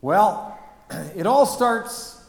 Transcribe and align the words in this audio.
Well, 0.00 0.58
it 1.16 1.26
all 1.26 1.46
starts 1.46 2.22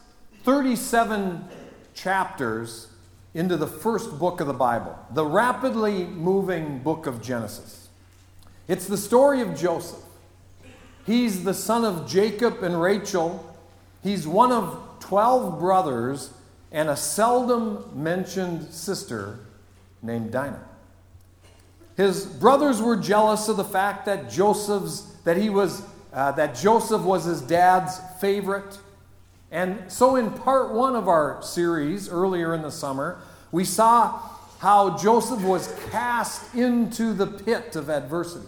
37 0.43 1.47
chapters 1.93 2.87
into 3.33 3.57
the 3.57 3.67
first 3.67 4.17
book 4.17 4.41
of 4.41 4.47
the 4.47 4.53
Bible, 4.53 4.97
the 5.13 5.25
rapidly 5.25 6.05
moving 6.05 6.79
book 6.79 7.05
of 7.05 7.21
Genesis. 7.21 7.89
It's 8.67 8.87
the 8.87 8.97
story 8.97 9.41
of 9.41 9.57
Joseph. 9.57 9.99
He's 11.05 11.43
the 11.43 11.53
son 11.53 11.85
of 11.85 12.07
Jacob 12.07 12.63
and 12.63 12.81
Rachel. 12.81 13.55
He's 14.03 14.27
one 14.27 14.51
of 14.51 14.79
12 14.99 15.59
brothers 15.59 16.33
and 16.71 16.89
a 16.89 16.95
seldom 16.95 17.83
mentioned 17.95 18.71
sister 18.73 19.39
named 20.01 20.31
Dinah. 20.31 20.63
His 21.97 22.25
brothers 22.25 22.81
were 22.81 22.95
jealous 22.95 23.47
of 23.49 23.57
the 23.57 23.63
fact 23.63 24.05
that 24.05 24.29
Joseph's 24.29 25.01
that 25.23 25.37
he 25.37 25.49
was 25.49 25.83
uh, 26.13 26.31
that 26.33 26.55
Joseph 26.55 27.01
was 27.01 27.25
his 27.25 27.41
dad's 27.41 27.99
favorite. 28.19 28.77
And 29.51 29.91
so 29.91 30.15
in 30.15 30.31
part 30.31 30.71
1 30.71 30.95
of 30.95 31.07
our 31.07 31.41
series 31.41 32.09
earlier 32.09 32.53
in 32.53 32.61
the 32.61 32.71
summer, 32.71 33.21
we 33.51 33.65
saw 33.65 34.21
how 34.59 34.97
Joseph 34.97 35.41
was 35.41 35.73
cast 35.89 36.53
into 36.53 37.13
the 37.13 37.27
pit 37.27 37.75
of 37.75 37.89
adversity. 37.89 38.47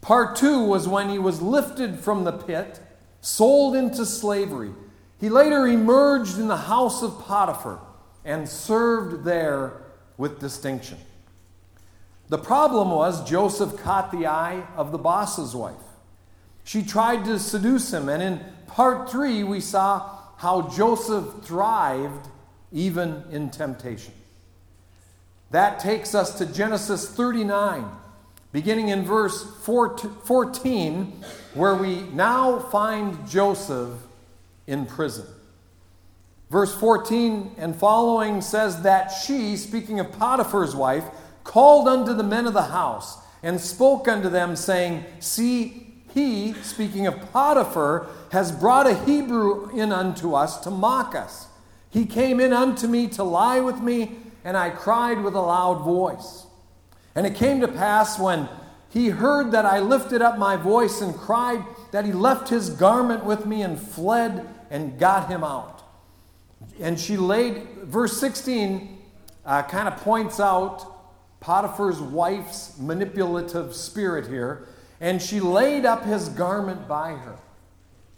Part 0.00 0.36
2 0.36 0.64
was 0.64 0.86
when 0.86 1.08
he 1.08 1.18
was 1.18 1.42
lifted 1.42 1.98
from 1.98 2.24
the 2.24 2.32
pit, 2.32 2.80
sold 3.20 3.74
into 3.74 4.06
slavery, 4.06 4.72
he 5.20 5.28
later 5.28 5.66
emerged 5.66 6.38
in 6.38 6.48
the 6.48 6.56
house 6.56 7.02
of 7.02 7.18
Potiphar 7.20 7.80
and 8.24 8.48
served 8.48 9.24
there 9.24 9.72
with 10.18 10.38
distinction. 10.38 10.98
The 12.28 12.38
problem 12.38 12.90
was 12.90 13.28
Joseph 13.28 13.80
caught 13.82 14.10
the 14.10 14.26
eye 14.26 14.66
of 14.76 14.92
the 14.92 14.98
boss's 14.98 15.54
wife. 15.54 15.74
She 16.66 16.82
tried 16.82 17.24
to 17.26 17.38
seduce 17.38 17.92
him, 17.92 18.08
and 18.08 18.20
in 18.20 18.40
part 18.66 19.08
three, 19.08 19.44
we 19.44 19.60
saw 19.60 20.18
how 20.36 20.62
Joseph 20.62 21.44
thrived 21.44 22.28
even 22.72 23.22
in 23.30 23.50
temptation. 23.50 24.12
That 25.52 25.78
takes 25.78 26.12
us 26.12 26.36
to 26.38 26.44
Genesis 26.44 27.08
39, 27.08 27.88
beginning 28.50 28.88
in 28.88 29.04
verse 29.04 29.44
14, 29.62 31.22
where 31.54 31.76
we 31.76 32.00
now 32.00 32.58
find 32.58 33.28
Joseph 33.28 33.92
in 34.66 34.86
prison. 34.86 35.24
Verse 36.50 36.74
14 36.74 37.54
and 37.58 37.76
following 37.76 38.40
says 38.40 38.82
that 38.82 39.10
she, 39.10 39.56
speaking 39.56 40.00
of 40.00 40.10
Potiphar's 40.10 40.74
wife, 40.74 41.04
called 41.44 41.86
unto 41.86 42.12
the 42.12 42.24
men 42.24 42.48
of 42.48 42.54
the 42.54 42.62
house 42.62 43.18
and 43.44 43.60
spoke 43.60 44.08
unto 44.08 44.28
them, 44.28 44.56
saying, 44.56 45.04
See, 45.20 45.85
he, 46.16 46.54
speaking 46.62 47.06
of 47.06 47.30
Potiphar, 47.30 48.06
has 48.32 48.50
brought 48.50 48.86
a 48.86 48.94
Hebrew 49.04 49.68
in 49.78 49.92
unto 49.92 50.32
us 50.32 50.58
to 50.60 50.70
mock 50.70 51.14
us. 51.14 51.48
He 51.90 52.06
came 52.06 52.40
in 52.40 52.54
unto 52.54 52.88
me 52.88 53.06
to 53.08 53.22
lie 53.22 53.60
with 53.60 53.80
me, 53.80 54.16
and 54.42 54.56
I 54.56 54.70
cried 54.70 55.22
with 55.22 55.34
a 55.34 55.42
loud 55.42 55.84
voice. 55.84 56.46
And 57.14 57.26
it 57.26 57.34
came 57.34 57.60
to 57.60 57.68
pass 57.68 58.18
when 58.18 58.48
he 58.88 59.10
heard 59.10 59.52
that 59.52 59.66
I 59.66 59.80
lifted 59.80 60.22
up 60.22 60.38
my 60.38 60.56
voice 60.56 61.02
and 61.02 61.14
cried, 61.14 61.62
that 61.92 62.06
he 62.06 62.12
left 62.12 62.48
his 62.48 62.70
garment 62.70 63.26
with 63.26 63.44
me 63.44 63.60
and 63.60 63.78
fled 63.78 64.48
and 64.70 64.98
got 64.98 65.28
him 65.28 65.44
out. 65.44 65.82
And 66.80 66.98
she 66.98 67.18
laid, 67.18 67.62
verse 67.82 68.18
16 68.18 69.02
uh, 69.44 69.64
kind 69.64 69.86
of 69.86 69.98
points 69.98 70.40
out 70.40 70.94
Potiphar's 71.40 72.00
wife's 72.00 72.78
manipulative 72.78 73.76
spirit 73.76 74.28
here. 74.28 74.66
And 75.00 75.20
she 75.20 75.40
laid 75.40 75.84
up 75.84 76.04
his 76.04 76.28
garment 76.28 76.88
by 76.88 77.12
her 77.12 77.38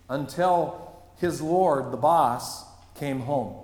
until 0.09 1.03
his 1.17 1.41
Lord, 1.41 1.91
the 1.93 1.97
boss, 1.97 2.65
came 2.95 3.21
home. 3.21 3.55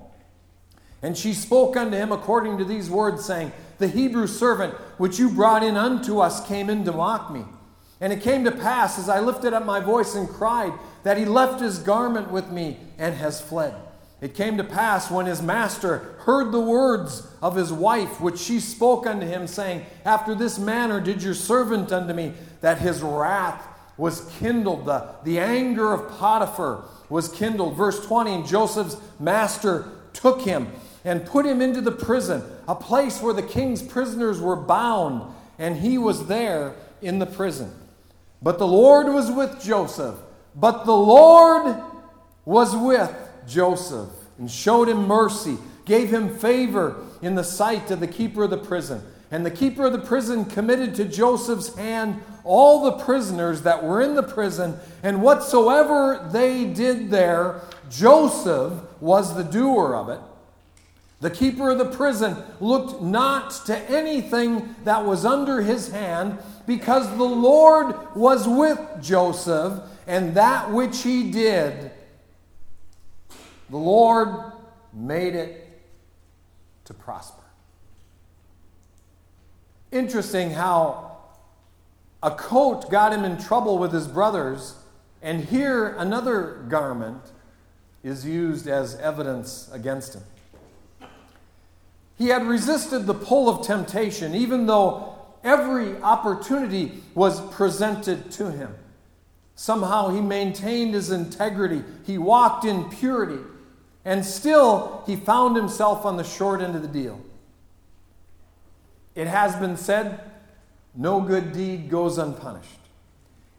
And 1.02 1.16
she 1.16 1.34
spoke 1.34 1.76
unto 1.76 1.96
him 1.96 2.12
according 2.12 2.58
to 2.58 2.64
these 2.64 2.90
words, 2.90 3.24
saying, 3.24 3.52
The 3.78 3.88
Hebrew 3.88 4.26
servant 4.26 4.74
which 4.98 5.18
you 5.18 5.30
brought 5.30 5.62
in 5.62 5.76
unto 5.76 6.18
us 6.18 6.46
came 6.46 6.70
in 6.70 6.84
to 6.84 6.92
mock 6.92 7.30
me. 7.30 7.44
And 8.00 8.12
it 8.12 8.22
came 8.22 8.44
to 8.44 8.50
pass, 8.50 8.98
as 8.98 9.08
I 9.08 9.20
lifted 9.20 9.52
up 9.52 9.64
my 9.64 9.80
voice 9.80 10.14
and 10.14 10.28
cried, 10.28 10.72
that 11.02 11.18
he 11.18 11.24
left 11.24 11.60
his 11.60 11.78
garment 11.78 12.30
with 12.30 12.50
me 12.50 12.78
and 12.98 13.14
has 13.14 13.40
fled. 13.40 13.74
It 14.24 14.34
came 14.34 14.56
to 14.56 14.64
pass 14.64 15.10
when 15.10 15.26
his 15.26 15.42
master 15.42 16.14
heard 16.20 16.50
the 16.50 16.58
words 16.58 17.28
of 17.42 17.56
his 17.56 17.70
wife, 17.70 18.22
which 18.22 18.38
she 18.38 18.58
spoke 18.58 19.06
unto 19.06 19.26
him, 19.26 19.46
saying, 19.46 19.84
After 20.06 20.34
this 20.34 20.58
manner 20.58 20.98
did 20.98 21.22
your 21.22 21.34
servant 21.34 21.92
unto 21.92 22.14
me, 22.14 22.32
that 22.62 22.78
his 22.78 23.02
wrath 23.02 23.62
was 23.98 24.24
kindled. 24.38 24.86
The, 24.86 25.10
the 25.24 25.40
anger 25.40 25.92
of 25.92 26.08
Potiphar 26.18 26.84
was 27.10 27.28
kindled. 27.28 27.76
Verse 27.76 28.02
20 28.06 28.34
And 28.34 28.46
Joseph's 28.46 28.96
master 29.20 29.90
took 30.14 30.40
him 30.40 30.72
and 31.04 31.26
put 31.26 31.44
him 31.44 31.60
into 31.60 31.82
the 31.82 31.92
prison, 31.92 32.42
a 32.66 32.74
place 32.74 33.20
where 33.20 33.34
the 33.34 33.42
king's 33.42 33.82
prisoners 33.82 34.40
were 34.40 34.56
bound, 34.56 35.34
and 35.58 35.76
he 35.76 35.98
was 35.98 36.28
there 36.28 36.74
in 37.02 37.18
the 37.18 37.26
prison. 37.26 37.70
But 38.40 38.58
the 38.58 38.66
Lord 38.66 39.06
was 39.12 39.30
with 39.30 39.62
Joseph 39.62 40.16
but 40.54 40.84
the 40.84 40.96
Lord 40.96 41.82
was 42.44 42.76
with 42.76 43.12
Joseph 43.46 44.10
and 44.38 44.50
showed 44.50 44.88
him 44.88 45.06
mercy, 45.06 45.58
gave 45.84 46.10
him 46.10 46.36
favor 46.36 46.96
in 47.22 47.34
the 47.34 47.44
sight 47.44 47.90
of 47.90 48.00
the 48.00 48.06
keeper 48.06 48.44
of 48.44 48.50
the 48.50 48.58
prison. 48.58 49.02
And 49.30 49.44
the 49.44 49.50
keeper 49.50 49.86
of 49.86 49.92
the 49.92 49.98
prison 49.98 50.44
committed 50.44 50.94
to 50.96 51.04
Joseph's 51.04 51.74
hand 51.76 52.22
all 52.44 52.84
the 52.84 53.04
prisoners 53.04 53.62
that 53.62 53.82
were 53.82 54.00
in 54.02 54.14
the 54.14 54.22
prison, 54.22 54.78
and 55.02 55.22
whatsoever 55.22 56.28
they 56.30 56.66
did 56.66 57.10
there, 57.10 57.62
Joseph 57.90 58.72
was 59.00 59.34
the 59.34 59.42
doer 59.42 59.94
of 59.94 60.10
it. 60.10 60.20
The 61.20 61.30
keeper 61.30 61.70
of 61.70 61.78
the 61.78 61.86
prison 61.86 62.36
looked 62.60 63.00
not 63.00 63.50
to 63.66 63.78
anything 63.90 64.74
that 64.84 65.06
was 65.06 65.24
under 65.24 65.62
his 65.62 65.90
hand, 65.90 66.38
because 66.66 67.08
the 67.16 67.24
Lord 67.24 68.14
was 68.14 68.46
with 68.46 68.78
Joseph 69.00 69.80
and 70.06 70.34
that 70.34 70.70
which 70.70 71.02
he 71.02 71.30
did, 71.30 71.90
the 73.74 73.80
Lord 73.80 74.52
made 74.92 75.34
it 75.34 75.68
to 76.84 76.94
prosper. 76.94 77.42
Interesting 79.90 80.52
how 80.52 81.16
a 82.22 82.30
coat 82.30 82.88
got 82.88 83.12
him 83.12 83.24
in 83.24 83.36
trouble 83.36 83.78
with 83.78 83.90
his 83.90 84.06
brothers, 84.06 84.76
and 85.22 85.44
here 85.46 85.88
another 85.98 86.64
garment 86.68 87.20
is 88.04 88.24
used 88.24 88.68
as 88.68 88.94
evidence 88.94 89.68
against 89.72 90.14
him. 90.14 90.22
He 92.16 92.28
had 92.28 92.46
resisted 92.46 93.06
the 93.06 93.14
pull 93.14 93.48
of 93.48 93.66
temptation, 93.66 94.36
even 94.36 94.66
though 94.66 95.16
every 95.42 96.00
opportunity 96.00 97.02
was 97.16 97.40
presented 97.52 98.30
to 98.30 98.52
him. 98.52 98.72
Somehow 99.56 100.10
he 100.10 100.20
maintained 100.20 100.94
his 100.94 101.10
integrity, 101.10 101.82
he 102.06 102.18
walked 102.18 102.64
in 102.64 102.88
purity, 102.88 103.42
and 104.04 104.24
still 104.24 105.02
he 105.06 105.16
found 105.16 105.56
himself 105.56 106.04
on 106.04 106.16
the 106.16 106.24
short 106.24 106.60
end 106.60 106.76
of 106.76 106.82
the 106.82 106.88
deal. 106.88 107.20
It 109.14 109.26
has 109.26 109.54
been 109.56 109.76
said, 109.76 110.20
no 110.94 111.20
good 111.20 111.52
deed 111.52 111.88
goes 111.88 112.18
unpunished. 112.18 112.68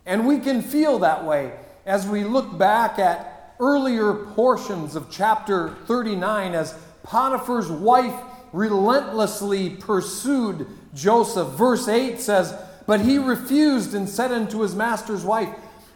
And 0.06 0.28
we 0.28 0.40
can 0.40 0.62
feel 0.62 1.00
that 1.00 1.26
way 1.26 1.54
as 1.86 2.08
we 2.08 2.24
look 2.24 2.58
back 2.58 3.00
at 3.00 3.56
earlier 3.60 4.14
portions 4.14 4.96
of 4.96 5.10
chapter 5.10 5.70
39 5.86 6.54
as 6.54 6.78
Potiphar's 7.04 7.70
wife 7.70 8.16
relentlessly 8.54 9.70
pursued 9.70 10.68
Joseph. 10.94 11.50
Verse 11.50 11.88
8 11.88 12.20
says, 12.20 12.56
But 12.86 13.02
he 13.02 13.18
refused 13.18 13.94
and 13.94 14.08
said 14.08 14.32
unto 14.32 14.60
his 14.60 14.76
master's 14.76 15.24
wife, 15.24 15.50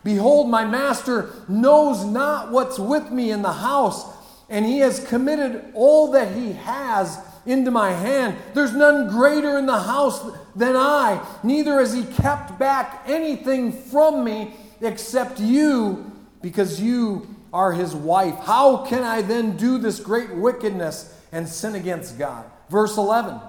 Behold, 0.04 0.50
my 0.50 0.66
master 0.66 1.30
knows 1.48 2.06
not 2.06 2.52
what's 2.52 2.80
with 2.80 3.12
me 3.12 3.32
in 3.32 3.42
the 3.42 3.54
house, 3.54 4.06
and 4.50 4.66
he 4.66 4.80
has 4.80 5.06
committed 5.08 5.72
all 5.74 6.12
that 6.12 6.36
he 6.36 6.54
has 6.54 7.20
into 7.46 7.72
my 7.72 7.92
hand. 7.92 8.36
There's 8.54 8.74
none 8.74 9.10
greater 9.10 9.58
in 9.58 9.66
the 9.66 9.80
house 9.80 10.24
than 10.56 10.76
I, 10.76 11.26
neither 11.44 11.80
has 11.80 11.94
he 11.94 12.04
kept 12.04 12.60
back 12.60 13.04
anything 13.06 13.72
from 13.72 14.24
me 14.24 14.54
except 14.82 15.40
you, 15.40 16.12
because 16.42 16.82
you 16.82 17.28
are 17.54 17.74
his 17.74 17.96
wife. 17.96 18.36
How 18.40 18.86
can 18.86 19.04
I 19.04 19.22
then 19.22 19.58
do 19.58 19.78
this 19.78 20.00
great 20.00 20.34
wickedness 20.34 21.16
and 21.32 21.48
sin 21.48 21.76
against 21.76 22.18
God? 22.18 22.46
Verse 22.70 22.98
11 22.98 23.40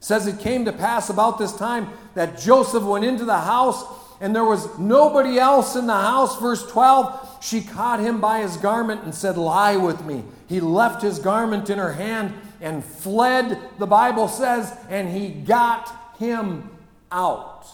says, 0.00 0.26
It 0.26 0.40
came 0.40 0.64
to 0.64 0.72
pass 0.72 1.10
about 1.10 1.38
this 1.38 1.52
time 1.52 1.88
that 2.14 2.38
Joseph 2.38 2.82
went 2.82 3.04
into 3.04 3.24
the 3.24 3.38
house 3.38 3.84
and 4.20 4.36
there 4.36 4.44
was 4.44 4.78
nobody 4.78 5.38
else 5.38 5.76
in 5.76 5.86
the 5.86 5.92
house. 5.92 6.38
Verse 6.40 6.70
12, 6.70 7.38
she 7.42 7.62
caught 7.62 8.00
him 8.00 8.20
by 8.20 8.40
his 8.40 8.56
garment 8.58 9.02
and 9.02 9.14
said, 9.14 9.38
Lie 9.38 9.76
with 9.76 10.04
me. 10.04 10.24
He 10.46 10.60
left 10.60 11.00
his 11.00 11.18
garment 11.18 11.70
in 11.70 11.78
her 11.78 11.92
hand 11.92 12.34
and 12.60 12.84
fled, 12.84 13.58
the 13.78 13.86
Bible 13.86 14.28
says, 14.28 14.76
and 14.90 15.08
he 15.08 15.30
got 15.30 16.16
him 16.18 16.68
out. 17.10 17.66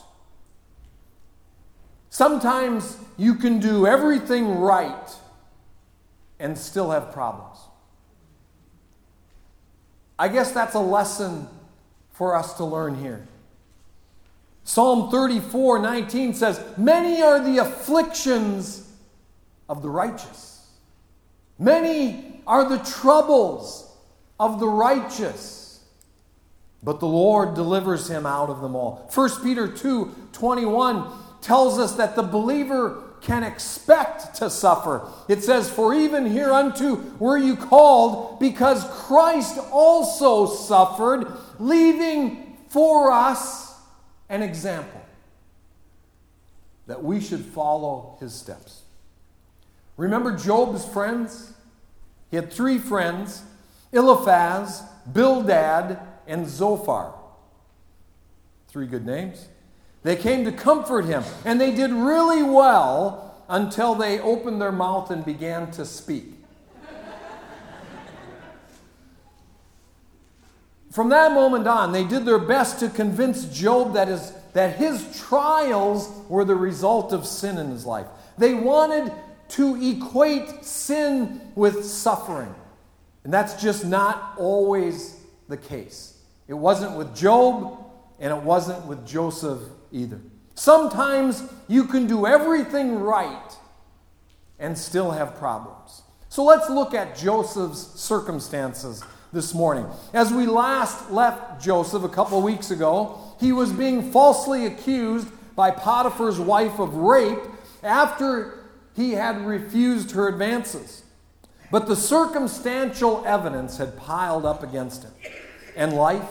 Sometimes 2.11 2.97
you 3.17 3.35
can 3.35 3.59
do 3.59 3.87
everything 3.87 4.59
right 4.59 5.11
and 6.39 6.57
still 6.57 6.91
have 6.93 7.13
problems. 7.13 7.59
I 10.19 10.29
guess 10.29 10.53
that's 10.53 10.75
a 10.75 10.81
lesson 10.81 11.49
for 12.13 12.35
us 12.35 12.55
to 12.55 12.65
learn 12.65 12.95
here. 12.95 13.27
Psalm 14.67 15.13
34 15.13 15.79
19 15.79 16.35
says, 16.35 16.61
Many 16.77 17.23
are 17.23 17.39
the 17.39 17.59
afflictions 17.59 18.93
of 19.69 19.81
the 19.81 19.89
righteous, 19.89 20.69
many 21.57 22.41
are 22.49 22.69
the 22.69 22.79
troubles 22.79 23.97
of 24.41 24.59
the 24.59 24.67
righteous, 24.67 25.85
but 26.83 26.99
the 26.99 27.07
Lord 27.07 27.55
delivers 27.55 28.11
him 28.11 28.27
out 28.27 28.51
of 28.51 28.61
them 28.61 28.75
all. 28.75 29.09
1 29.15 29.43
Peter 29.45 29.69
2 29.69 30.13
21 30.33 31.13
tells 31.41 31.79
us 31.79 31.95
that 31.95 32.17
the 32.17 32.25
believer 32.25 33.05
can 33.21 33.45
expect 33.45 34.35
to 34.35 34.51
suffer. 34.51 35.09
It 35.29 35.45
says, 35.45 35.71
For 35.71 35.95
even 35.95 36.27
hereunto 36.27 36.97
were 37.21 37.39
you 37.39 37.55
called, 37.55 38.41
because 38.41 38.85
Christ 39.07 39.61
also 39.71 40.47
suffered, 40.47 41.33
leaving 41.61 42.59
for 42.69 43.13
us 43.13 43.66
an 44.29 44.43
example 44.43 45.01
that 46.87 47.03
we 47.03 47.21
should 47.21 47.45
follow 47.45 48.17
his 48.21 48.35
steps. 48.35 48.83
Remember 49.97 50.37
Job's 50.37 50.85
friends? 50.87 51.53
He 52.31 52.37
had 52.37 52.53
three 52.53 52.79
friends 52.79 53.43
Eliphaz, 53.93 54.83
Bildad, 55.11 55.99
and 56.27 56.49
Zophar. 56.49 57.15
Three 58.69 58.87
good 58.87 59.07
names. 59.07 59.49
They 60.03 60.17
came 60.17 60.45
to 60.45 60.53
comfort 60.53 61.05
him, 61.05 61.25
and 61.45 61.61
they 61.61 61.75
did 61.75 61.91
really 61.93 62.43
well 62.43 63.45
until 63.49 63.95
they 63.95 64.21
opened 64.21 64.61
their 64.61 64.73
mouth 64.73 65.11
and 65.11 65.25
began 65.25 65.71
to 65.73 65.85
speak. 65.85 66.36
From 70.97 71.11
that 71.11 71.33
moment 71.33 71.69
on, 71.69 71.93
they 71.93 72.05
did 72.05 72.25
their 72.25 72.39
best 72.39 72.81
to 72.81 72.89
convince 72.89 73.45
Job 73.55 73.93
that 73.93 74.09
his, 74.09 74.33
that 74.55 74.77
his 74.77 75.23
trials 75.29 76.11
were 76.31 76.43
the 76.43 76.55
result 76.55 77.13
of 77.13 77.27
sin 77.27 77.59
in 77.59 77.71
his 77.71 77.85
life. 77.85 78.07
They 78.39 78.55
wanted 78.55 79.13
to 79.49 79.77
equate 79.79 80.65
sin 80.65 81.53
with 81.55 81.85
suffering. 81.85 82.55
And 83.25 83.35
that's 83.35 83.63
just 83.63 83.85
not 83.85 84.37
always 84.39 85.21
the 85.49 85.59
case. 85.59 86.19
It 86.49 86.55
wasn't 86.55 86.97
with 86.97 87.15
Job, 87.15 87.77
and 88.19 88.33
it 88.33 88.43
wasn't 88.43 88.87
with 88.87 89.07
Joseph 89.07 89.61
either. 89.93 90.23
Sometimes 90.55 91.43
you 91.69 91.85
can 91.85 92.07
do 92.07 92.27
everything 92.27 92.95
right 93.01 93.53
and 94.59 94.79
still 94.79 95.11
have 95.11 95.35
problems. 95.35 96.01
So 96.31 96.43
let's 96.43 96.71
look 96.71 96.95
at 96.95 97.19
Joseph's 97.19 98.01
circumstances 98.01 99.05
this 99.33 99.55
morning. 99.55 99.87
As 100.13 100.33
we 100.33 100.47
last 100.47 101.11
left 101.11 101.63
Joseph 101.63 102.05
a 102.05 102.09
couple 102.09 102.41
weeks 102.43 102.71
ago, 102.71 103.19
he 103.41 103.53
was 103.53 103.73
being 103.73 104.11
falsely 104.13 104.67
accused 104.67 105.29
by 105.55 105.71
Potiphar's 105.71 106.39
wife 106.39 106.79
of 106.79 106.95
rape 106.95 107.39
after 107.83 108.59
he 108.95 109.13
had 109.13 109.45
refused 109.45 110.13
her 110.13 110.29
advances. 110.29 111.03
But 111.71 111.87
the 111.87 111.97
circumstantial 111.97 113.25
evidence 113.27 113.79
had 113.79 113.97
piled 113.97 114.47
up 114.47 114.63
against 114.63 115.03
him, 115.03 115.13
and 115.77 115.93
life 115.93 116.29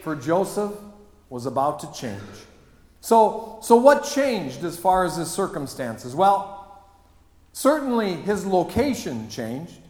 for 0.00 0.14
Joseph 0.14 0.72
was 1.28 1.46
about 1.46 1.80
to 1.80 1.92
change. 1.92 2.20
So, 3.00 3.58
so 3.62 3.76
what 3.76 4.04
changed 4.04 4.64
as 4.64 4.78
far 4.78 5.04
as 5.04 5.16
his 5.16 5.30
circumstances? 5.30 6.14
Well, 6.14 6.84
certainly 7.52 8.14
his 8.14 8.46
location 8.46 9.28
changed. 9.28 9.80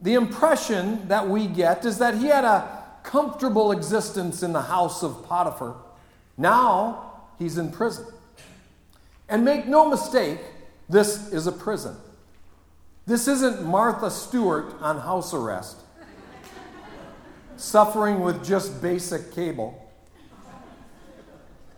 The 0.00 0.14
impression 0.14 1.08
that 1.08 1.28
we 1.28 1.46
get 1.46 1.84
is 1.84 1.98
that 1.98 2.14
he 2.14 2.26
had 2.26 2.44
a 2.44 2.78
comfortable 3.02 3.72
existence 3.72 4.42
in 4.42 4.52
the 4.52 4.62
house 4.62 5.02
of 5.02 5.24
Potiphar. 5.26 5.74
Now 6.36 7.12
he's 7.38 7.58
in 7.58 7.72
prison. 7.72 8.06
And 9.28 9.44
make 9.44 9.66
no 9.66 9.88
mistake, 9.88 10.40
this 10.88 11.32
is 11.32 11.46
a 11.46 11.52
prison. 11.52 11.96
This 13.06 13.26
isn't 13.26 13.64
Martha 13.64 14.10
Stewart 14.10 14.74
on 14.80 14.98
house 14.98 15.32
arrest, 15.34 15.78
suffering 17.56 18.20
with 18.20 18.44
just 18.44 18.80
basic 18.80 19.32
cable. 19.32 19.90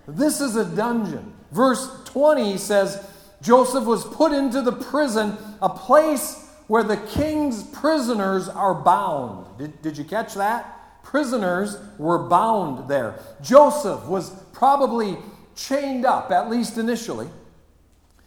This 0.07 0.41
is 0.41 0.57
a 0.57 0.65
dungeon. 0.65 1.33
Verse 1.53 1.89
20 2.07 2.59
says 2.59 3.09
Joseph 3.43 3.85
was 3.85 4.05
put 4.05 4.33
into 4.33 4.61
the 4.61 4.73
prison, 4.73 5.37
a 5.63 5.69
place 5.69 6.50
where 6.71 6.85
the 6.85 6.99
king's 6.99 7.65
prisoners 7.65 8.49
are 8.49 8.75
bound. 8.75 9.45
Did, 9.59 9.83
did 9.83 9.99
you 9.99 10.05
catch 10.05 10.35
that? 10.35 11.03
Prisoners 11.03 11.77
were 11.99 12.29
bound 12.29 12.89
there. 12.89 13.19
Joseph 13.43 14.07
was 14.07 14.31
probably 14.53 15.17
chained 15.57 16.07
up, 16.07 16.31
at 16.31 16.49
least 16.49 16.79
initially. 16.79 17.29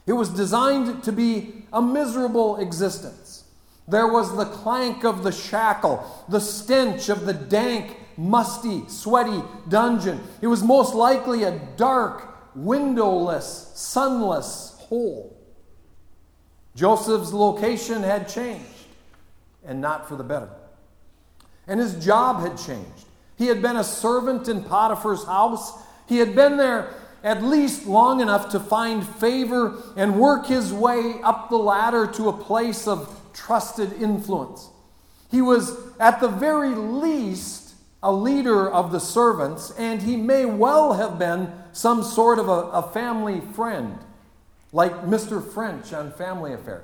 It 0.05 0.11
was 0.11 0.27
designed 0.27 1.05
to 1.05 1.13
be 1.13 1.63
a 1.71 1.81
miserable 1.81 2.57
existence. 2.57 3.45
There 3.87 4.09
was 4.09 4.35
the 4.35 4.43
clank 4.43 5.05
of 5.05 5.23
the 5.23 5.31
shackle, 5.31 6.03
the 6.27 6.41
stench 6.41 7.07
of 7.07 7.25
the 7.25 7.33
dank 7.33 7.95
musty, 8.17 8.83
sweaty 8.89 9.41
dungeon. 9.69 10.19
It 10.41 10.47
was 10.47 10.61
most 10.61 10.93
likely 10.93 11.43
a 11.43 11.59
dark, 11.77 12.55
windowless, 12.57 13.71
sunless 13.73 14.75
hole. 14.79 15.32
Joseph's 16.75 17.33
location 17.33 18.03
had 18.03 18.27
changed, 18.27 18.65
and 19.65 19.79
not 19.79 20.07
for 20.07 20.15
the 20.15 20.23
better. 20.23 20.49
And 21.67 21.79
his 21.79 22.03
job 22.03 22.41
had 22.41 22.57
changed. 22.57 23.05
He 23.37 23.47
had 23.47 23.61
been 23.61 23.77
a 23.77 23.83
servant 23.83 24.47
in 24.47 24.63
Potiphar's 24.63 25.25
house. 25.25 25.73
He 26.07 26.17
had 26.17 26.35
been 26.35 26.57
there 26.57 26.93
at 27.23 27.41
least 27.41 27.85
long 27.85 28.19
enough 28.19 28.49
to 28.49 28.59
find 28.59 29.07
favor 29.07 29.81
and 29.95 30.19
work 30.19 30.47
his 30.47 30.73
way 30.73 31.21
up 31.23 31.49
the 31.49 31.57
ladder 31.57 32.05
to 32.07 32.29
a 32.29 32.33
place 32.33 32.87
of 32.87 33.19
trusted 33.33 33.93
influence. 33.93 34.69
He 35.31 35.41
was, 35.41 35.75
at 35.99 36.19
the 36.19 36.27
very 36.27 36.75
least, 36.75 37.73
a 38.03 38.11
leader 38.11 38.69
of 38.69 38.91
the 38.91 38.99
servants, 38.99 39.71
and 39.71 40.01
he 40.01 40.17
may 40.17 40.45
well 40.45 40.93
have 40.93 41.17
been 41.17 41.51
some 41.71 42.03
sort 42.03 42.37
of 42.37 42.49
a, 42.49 42.69
a 42.71 42.91
family 42.91 43.39
friend, 43.39 43.97
like 44.73 45.03
Mr. 45.03 45.41
French 45.53 45.93
on 45.93 46.11
Family 46.11 46.51
Affair. 46.51 46.83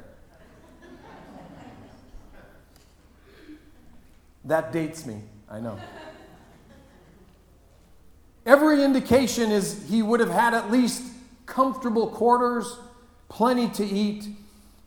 That 4.46 4.72
dates 4.72 5.05
me, 5.05 5.22
I 5.50 5.60
know. 5.60 5.77
Every 8.46 8.81
indication 8.81 9.51
is 9.51 9.86
he 9.89 10.01
would 10.01 10.22
have 10.22 10.29
had 10.29 10.53
at 10.53 10.72
least 10.72 11.03
comfortable 11.46 12.08
quarters, 12.08 12.77
plenty 13.27 13.67
to 13.72 13.86
eat. 13.86 14.29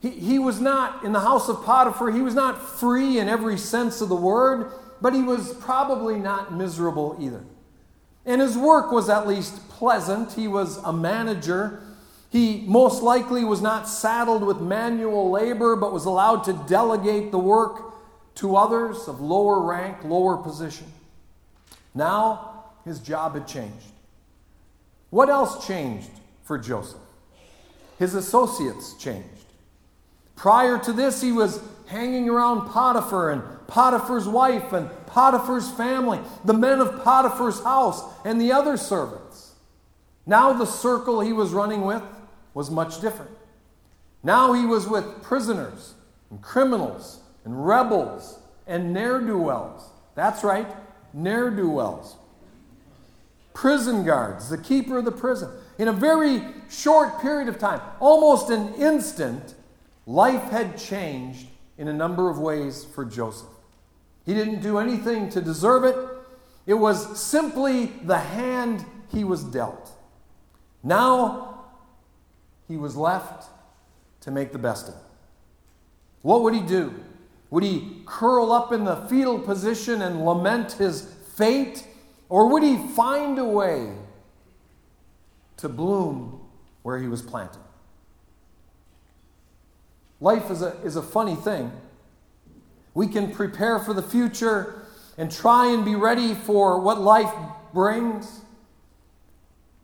He, 0.01 0.09
he 0.09 0.39
was 0.39 0.59
not, 0.59 1.03
in 1.03 1.13
the 1.13 1.19
house 1.19 1.47
of 1.47 1.63
Potiphar, 1.63 2.09
he 2.09 2.21
was 2.21 2.33
not 2.33 2.61
free 2.79 3.19
in 3.19 3.29
every 3.29 3.57
sense 3.57 4.01
of 4.01 4.09
the 4.09 4.15
word 4.15 4.71
but 5.03 5.13
he 5.13 5.21
was 5.21 5.53
probably 5.55 6.15
not 6.15 6.53
miserable 6.53 7.17
either. 7.19 7.43
And 8.25 8.39
his 8.39 8.57
work 8.57 8.89
was 8.89 9.09
at 9.09 9.27
least 9.27 9.67
pleasant. 9.67 10.31
He 10.31 10.47
was 10.47 10.77
a 10.77 10.93
manager. 10.93 11.83
He 12.33 12.63
most 12.65 13.03
likely 13.03 13.45
was 13.45 13.61
not 13.61 13.87
saddled 13.87 14.43
with 14.43 14.59
manual 14.59 15.29
labor, 15.29 15.75
but 15.75 15.93
was 15.93 16.05
allowed 16.05 16.43
to 16.45 16.53
delegate 16.67 17.29
the 17.29 17.37
work 17.37 17.93
to 18.37 18.55
others 18.55 19.07
of 19.07 19.21
lower 19.21 19.61
rank, 19.61 20.03
lower 20.03 20.37
position. 20.37 20.87
Now, 21.93 22.63
his 22.85 22.97
job 22.97 23.35
had 23.35 23.47
changed. 23.47 23.85
What 25.11 25.29
else 25.29 25.67
changed 25.67 26.09
for 26.41 26.57
Joseph? 26.57 26.97
His 27.99 28.15
associates 28.15 28.95
changed. 28.95 29.27
Prior 30.35 30.79
to 30.79 30.91
this, 30.91 31.21
he 31.21 31.31
was 31.31 31.61
hanging 31.85 32.27
around 32.29 32.67
Potiphar 32.71 33.29
and 33.29 33.43
Potiphar's 33.67 34.27
wife 34.27 34.73
and 34.73 34.89
Potiphar's 35.05 35.69
family, 35.69 36.19
the 36.43 36.55
men 36.55 36.79
of 36.79 37.03
Potiphar's 37.03 37.63
house, 37.63 38.03
and 38.25 38.41
the 38.41 38.51
other 38.51 38.75
servants. 38.75 39.51
Now 40.25 40.51
the 40.51 40.65
circle 40.65 41.21
he 41.21 41.31
was 41.31 41.51
running 41.51 41.81
with 41.81 42.01
was 42.53 42.69
much 42.69 43.01
different. 43.01 43.31
Now 44.23 44.53
he 44.53 44.65
was 44.65 44.87
with 44.87 45.21
prisoners 45.21 45.93
and 46.29 46.41
criminals 46.41 47.19
and 47.45 47.65
rebels 47.65 48.39
and 48.67 48.93
ne'er 48.93 49.19
do 49.19 49.37
wells. 49.37 49.89
That's 50.15 50.43
right, 50.43 50.67
ne'er 51.13 51.49
do 51.49 51.69
wells. 51.69 52.15
Prison 53.53 54.03
guards, 54.03 54.49
the 54.49 54.57
keeper 54.57 54.97
of 54.97 55.05
the 55.05 55.11
prison. 55.11 55.49
In 55.77 55.87
a 55.87 55.93
very 55.93 56.43
short 56.69 57.21
period 57.21 57.47
of 57.47 57.59
time, 57.59 57.81
almost 57.99 58.49
an 58.49 58.73
instant, 58.75 59.55
life 60.05 60.43
had 60.49 60.77
changed 60.77 61.47
in 61.77 61.87
a 61.87 61.93
number 61.93 62.29
of 62.29 62.39
ways 62.39 62.85
for 62.85 63.05
Joseph. 63.05 63.49
He 64.25 64.33
didn't 64.33 64.61
do 64.61 64.77
anything 64.77 65.29
to 65.31 65.41
deserve 65.41 65.83
it, 65.83 65.95
it 66.65 66.75
was 66.75 67.19
simply 67.19 67.87
the 68.03 68.19
hand 68.19 68.85
he 69.09 69.23
was 69.23 69.43
dealt. 69.43 69.91
Now, 70.81 71.52
he 72.73 72.77
was 72.77 72.95
left 72.95 73.51
to 74.19 74.31
make 74.31 74.51
the 74.51 74.57
best 74.57 74.87
of 74.87 74.95
it. 74.95 75.01
What 76.23 76.41
would 76.41 76.55
he 76.55 76.61
do? 76.61 76.95
Would 77.51 77.63
he 77.63 78.01
curl 78.07 78.51
up 78.51 78.71
in 78.71 78.83
the 78.83 78.95
fetal 78.95 79.37
position 79.37 80.01
and 80.01 80.25
lament 80.25 80.71
his 80.71 81.03
fate? 81.35 81.85
Or 82.29 82.51
would 82.51 82.63
he 82.63 82.77
find 82.95 83.37
a 83.37 83.45
way 83.45 83.91
to 85.57 85.69
bloom 85.69 86.41
where 86.81 86.97
he 86.97 87.07
was 87.07 87.21
planted? 87.21 87.61
Life 90.19 90.49
is 90.49 90.63
a, 90.63 90.75
is 90.83 90.95
a 90.95 91.03
funny 91.03 91.35
thing. 91.35 91.71
We 92.95 93.05
can 93.05 93.31
prepare 93.31 93.77
for 93.77 93.93
the 93.93 94.01
future 94.01 94.87
and 95.15 95.31
try 95.31 95.67
and 95.67 95.85
be 95.85 95.93
ready 95.93 96.33
for 96.33 96.79
what 96.79 96.99
life 96.99 97.31
brings. 97.71 98.41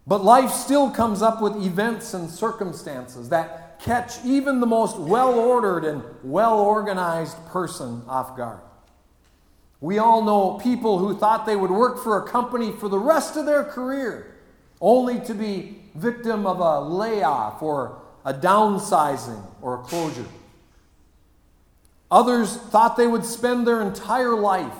But 0.09 0.23
life 0.23 0.49
still 0.49 0.89
comes 0.89 1.21
up 1.21 1.39
with 1.39 1.63
events 1.63 2.15
and 2.15 2.31
circumstances 2.31 3.29
that 3.29 3.79
catch 3.79 4.25
even 4.25 4.59
the 4.59 4.65
most 4.65 4.97
well 4.97 5.37
ordered 5.37 5.85
and 5.85 6.03
well 6.23 6.59
organized 6.59 7.37
person 7.45 8.01
off 8.07 8.35
guard. 8.35 8.59
We 9.79 9.99
all 9.99 10.23
know 10.23 10.57
people 10.57 10.97
who 10.97 11.15
thought 11.15 11.45
they 11.45 11.55
would 11.55 11.69
work 11.69 12.03
for 12.03 12.17
a 12.17 12.27
company 12.27 12.71
for 12.71 12.89
the 12.89 12.97
rest 12.97 13.37
of 13.37 13.45
their 13.45 13.63
career, 13.63 14.35
only 14.81 15.19
to 15.21 15.35
be 15.35 15.79
victim 15.93 16.47
of 16.47 16.59
a 16.59 16.81
layoff 16.81 17.61
or 17.61 18.01
a 18.25 18.33
downsizing 18.33 19.45
or 19.61 19.75
a 19.75 19.83
closure. 19.83 20.25
Others 22.09 22.57
thought 22.57 22.97
they 22.97 23.05
would 23.05 23.25
spend 23.25 23.67
their 23.67 23.83
entire 23.83 24.33
life 24.33 24.73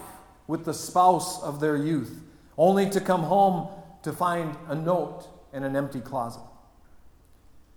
with 0.48 0.66
the 0.66 0.74
spouse 0.74 1.40
of 1.44 1.60
their 1.60 1.78
youth, 1.78 2.20
only 2.58 2.90
to 2.90 3.00
come 3.00 3.22
home 3.22 3.68
to 4.04 4.14
find 4.14 4.56
a 4.68 4.76
note 4.76 5.28
in 5.54 5.64
an 5.64 5.76
empty 5.76 6.00
closet. 6.00 6.42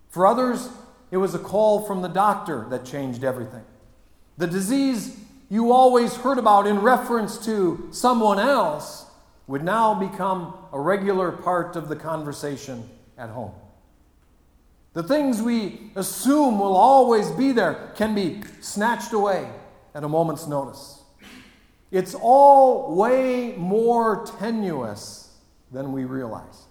For 0.09 0.27
others, 0.27 0.69
it 1.11 1.17
was 1.17 1.35
a 1.35 1.39
call 1.39 1.85
from 1.85 2.01
the 2.01 2.07
doctor 2.07 2.65
that 2.69 2.85
changed 2.85 3.23
everything. 3.23 3.63
The 4.37 4.47
disease 4.47 5.17
you 5.49 5.71
always 5.71 6.15
heard 6.15 6.37
about 6.37 6.65
in 6.65 6.79
reference 6.79 7.37
to 7.45 7.87
someone 7.91 8.39
else 8.39 9.05
would 9.47 9.63
now 9.63 9.93
become 9.93 10.55
a 10.71 10.79
regular 10.79 11.31
part 11.31 11.75
of 11.75 11.89
the 11.89 11.95
conversation 11.95 12.89
at 13.17 13.29
home. 13.29 13.51
The 14.93 15.03
things 15.03 15.41
we 15.41 15.91
assume 15.95 16.59
will 16.59 16.75
always 16.75 17.29
be 17.31 17.51
there 17.51 17.91
can 17.95 18.15
be 18.15 18.41
snatched 18.61 19.13
away 19.13 19.49
at 19.93 20.03
a 20.03 20.09
moment's 20.09 20.47
notice. 20.47 21.01
It's 21.91 22.15
all 22.15 22.95
way 22.95 23.53
more 23.55 24.25
tenuous 24.39 25.22
than 25.73 25.91
we 25.91 26.05
realize. 26.05 26.63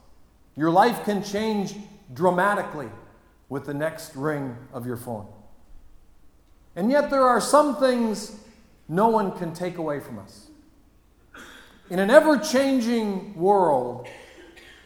Your 0.56 0.70
life 0.70 1.04
can 1.04 1.22
change 1.22 1.74
dramatically 2.14 2.88
with 3.48 3.66
the 3.66 3.74
next 3.74 4.16
ring 4.16 4.56
of 4.72 4.86
your 4.86 4.96
phone. 4.96 5.26
And 6.74 6.90
yet, 6.90 7.10
there 7.10 7.26
are 7.26 7.40
some 7.40 7.76
things 7.76 8.34
no 8.88 9.08
one 9.08 9.32
can 9.32 9.52
take 9.52 9.76
away 9.76 10.00
from 10.00 10.18
us. 10.18 10.48
In 11.90 11.98
an 11.98 12.10
ever 12.10 12.38
changing 12.38 13.34
world, 13.34 14.08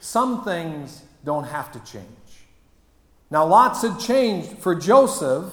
some 0.01 0.43
things 0.43 1.03
don't 1.25 1.45
have 1.45 1.71
to 1.73 1.79
change. 1.81 2.07
Now, 3.31 3.47
lots 3.47 3.83
had 3.83 4.01
changed 4.01 4.59
for 4.59 4.75
Joseph 4.75 5.53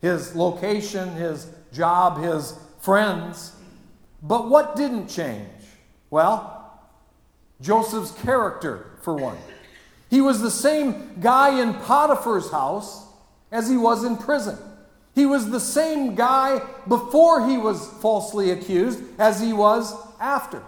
his 0.00 0.34
location, 0.34 1.10
his 1.12 1.48
job, 1.72 2.22
his 2.22 2.58
friends. 2.80 3.52
But 4.22 4.48
what 4.48 4.76
didn't 4.76 5.08
change? 5.08 5.48
Well, 6.10 6.57
Joseph's 7.60 8.12
character, 8.22 8.86
for 9.02 9.14
one. 9.14 9.36
He 10.10 10.20
was 10.20 10.40
the 10.40 10.50
same 10.50 11.20
guy 11.20 11.60
in 11.60 11.74
Potiphar's 11.74 12.50
house 12.50 13.06
as 13.50 13.68
he 13.68 13.76
was 13.76 14.04
in 14.04 14.16
prison. 14.16 14.58
He 15.14 15.26
was 15.26 15.50
the 15.50 15.60
same 15.60 16.14
guy 16.14 16.62
before 16.86 17.48
he 17.48 17.58
was 17.58 17.88
falsely 18.00 18.50
accused 18.50 19.02
as 19.18 19.40
he 19.40 19.52
was 19.52 19.94
after. 20.20 20.62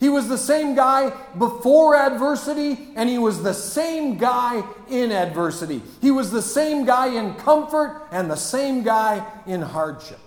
He 0.00 0.10
was 0.10 0.28
the 0.28 0.36
same 0.36 0.74
guy 0.74 1.10
before 1.38 1.96
adversity, 1.96 2.88
and 2.94 3.08
he 3.08 3.16
was 3.16 3.42
the 3.42 3.54
same 3.54 4.18
guy 4.18 4.62
in 4.90 5.10
adversity. 5.10 5.80
He 6.02 6.10
was 6.10 6.30
the 6.30 6.42
same 6.42 6.84
guy 6.84 7.18
in 7.18 7.34
comfort 7.36 8.06
and 8.12 8.30
the 8.30 8.36
same 8.36 8.82
guy 8.82 9.24
in 9.46 9.62
hardship. 9.62 10.18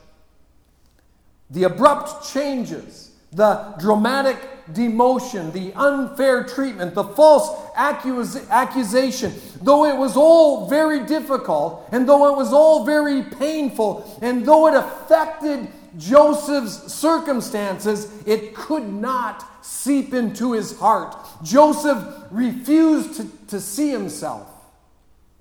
The 1.51 1.65
abrupt 1.65 2.27
changes, 2.27 3.06
the 3.31 3.75
dramatic 3.79 4.38
demotion, 4.74 5.51
the 5.53 5.74
unfair 5.74 6.43
treatment, 6.43 6.93
the 6.93 7.03
false 7.03 7.50
accus- 7.75 8.50
accusation, 8.50 9.34
though 9.62 9.86
it 9.86 9.96
was 9.96 10.17
all 10.17 10.69
very 10.69 11.05
difficult, 11.05 11.88
and 11.91 12.07
though 12.07 12.31
it 12.31 12.38
was 12.38 12.53
all 12.53 12.86
very 12.86 13.24
painful, 13.24 14.19
and 14.22 14.46
though 14.46 14.67
it 14.67 14.75
affected 14.75 15.67
Joseph's 15.98 16.93
circumstances, 16.93 18.12
it 18.25 18.53
could 18.53 18.88
not 18.88 19.46
seep 19.65 20.13
into 20.13 20.53
his 20.53 20.77
heart. 20.79 21.15
Joseph 21.43 22.03
refused 22.29 23.15
to, 23.15 23.27
to 23.48 23.60
see 23.60 23.89
himself 23.89 24.48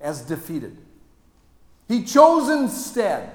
as 0.01 0.23
defeated. 0.23 0.77
He 1.89 2.05
chose 2.05 2.49
instead 2.49 3.35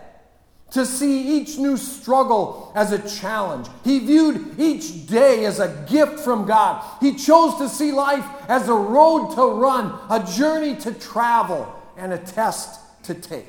to 0.72 0.86
see 0.86 1.38
each 1.38 1.58
new 1.58 1.75
struggle 1.78 2.72
as 2.75 2.92
a 2.92 3.20
challenge. 3.20 3.68
He 3.84 4.00
viewed 4.00 4.60
each 4.60 5.06
day 5.08 5.46
as 5.46 5.60
a 5.60 5.86
gift 5.90 6.20
from 6.20 6.46
God. 6.46 6.84
He 7.01 7.16
chose 7.16 7.58
to 7.58 7.68
see 7.68 7.92
life 7.92 8.25
as 8.48 8.70
a 8.70 8.74
road 8.74 9.36
to 9.36 9.44
run, 9.44 10.00
a 10.10 10.25
journey 10.36 10.75
to 10.78 10.94
travel, 10.94 11.74
and 11.98 12.13
a 12.13 12.18
test 12.18 12.80
to 13.04 13.13
take. 13.13 13.48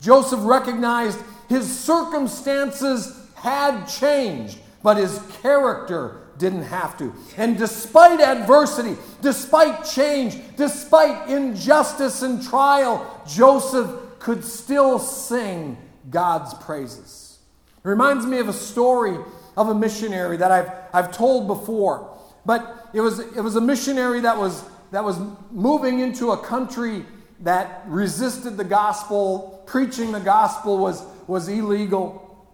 Joseph 0.00 0.40
recognized 0.42 1.18
his 1.48 1.66
circumstances 1.78 3.16
had 3.36 3.86
changed, 3.86 4.58
but 4.82 4.96
his 4.96 5.20
character 5.40 6.20
didn't 6.36 6.64
have 6.64 6.98
to. 6.98 7.14
And 7.36 7.56
despite 7.56 8.20
adversity, 8.20 8.96
despite 9.22 9.84
change, 9.84 10.36
despite 10.56 11.28
injustice 11.28 12.22
and 12.22 12.42
trial, 12.42 13.22
Joseph 13.26 13.90
could 14.24 14.42
still 14.42 14.98
sing 14.98 15.76
God's 16.08 16.54
praises. 16.54 17.38
It 17.76 17.86
reminds 17.86 18.24
me 18.24 18.38
of 18.38 18.48
a 18.48 18.54
story 18.54 19.18
of 19.54 19.68
a 19.68 19.74
missionary 19.74 20.38
that 20.38 20.50
I've, 20.50 20.70
I've 20.94 21.12
told 21.14 21.46
before. 21.46 22.10
But 22.46 22.88
it 22.94 23.02
was, 23.02 23.18
it 23.18 23.42
was 23.42 23.56
a 23.56 23.60
missionary 23.60 24.20
that 24.20 24.38
was, 24.38 24.64
that 24.92 25.04
was 25.04 25.18
moving 25.50 26.00
into 26.00 26.30
a 26.30 26.38
country 26.38 27.04
that 27.40 27.82
resisted 27.86 28.56
the 28.56 28.64
gospel. 28.64 29.62
Preaching 29.66 30.10
the 30.10 30.20
gospel 30.20 30.78
was, 30.78 31.04
was 31.26 31.46
illegal. 31.48 32.48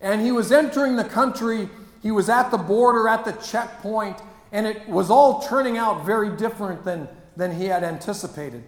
And 0.00 0.20
he 0.20 0.32
was 0.32 0.50
entering 0.50 0.96
the 0.96 1.04
country. 1.04 1.68
He 2.02 2.10
was 2.10 2.28
at 2.28 2.50
the 2.50 2.58
border, 2.58 3.06
at 3.06 3.24
the 3.24 3.32
checkpoint, 3.32 4.16
and 4.50 4.66
it 4.66 4.88
was 4.88 5.08
all 5.08 5.40
turning 5.42 5.78
out 5.78 6.04
very 6.04 6.36
different 6.36 6.84
than, 6.84 7.06
than 7.36 7.52
he 7.56 7.66
had 7.66 7.84
anticipated. 7.84 8.64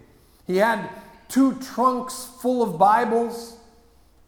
He 0.47 0.59
had 0.59 0.89
two 1.29 1.55
trunks 1.55 2.29
full 2.41 2.63
of 2.63 2.79
Bibles, 2.79 3.57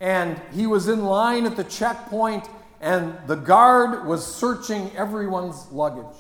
and 0.01 0.41
he 0.53 0.67
was 0.67 0.89
in 0.89 1.05
line 1.05 1.47
at 1.47 1.57
the 1.57 1.65
checkpoint, 1.65 2.49
and 2.81 3.17
the 3.27 3.35
guard 3.35 4.07
was 4.07 4.25
searching 4.27 4.91
everyone's 4.97 5.71
luggage. 5.73 6.17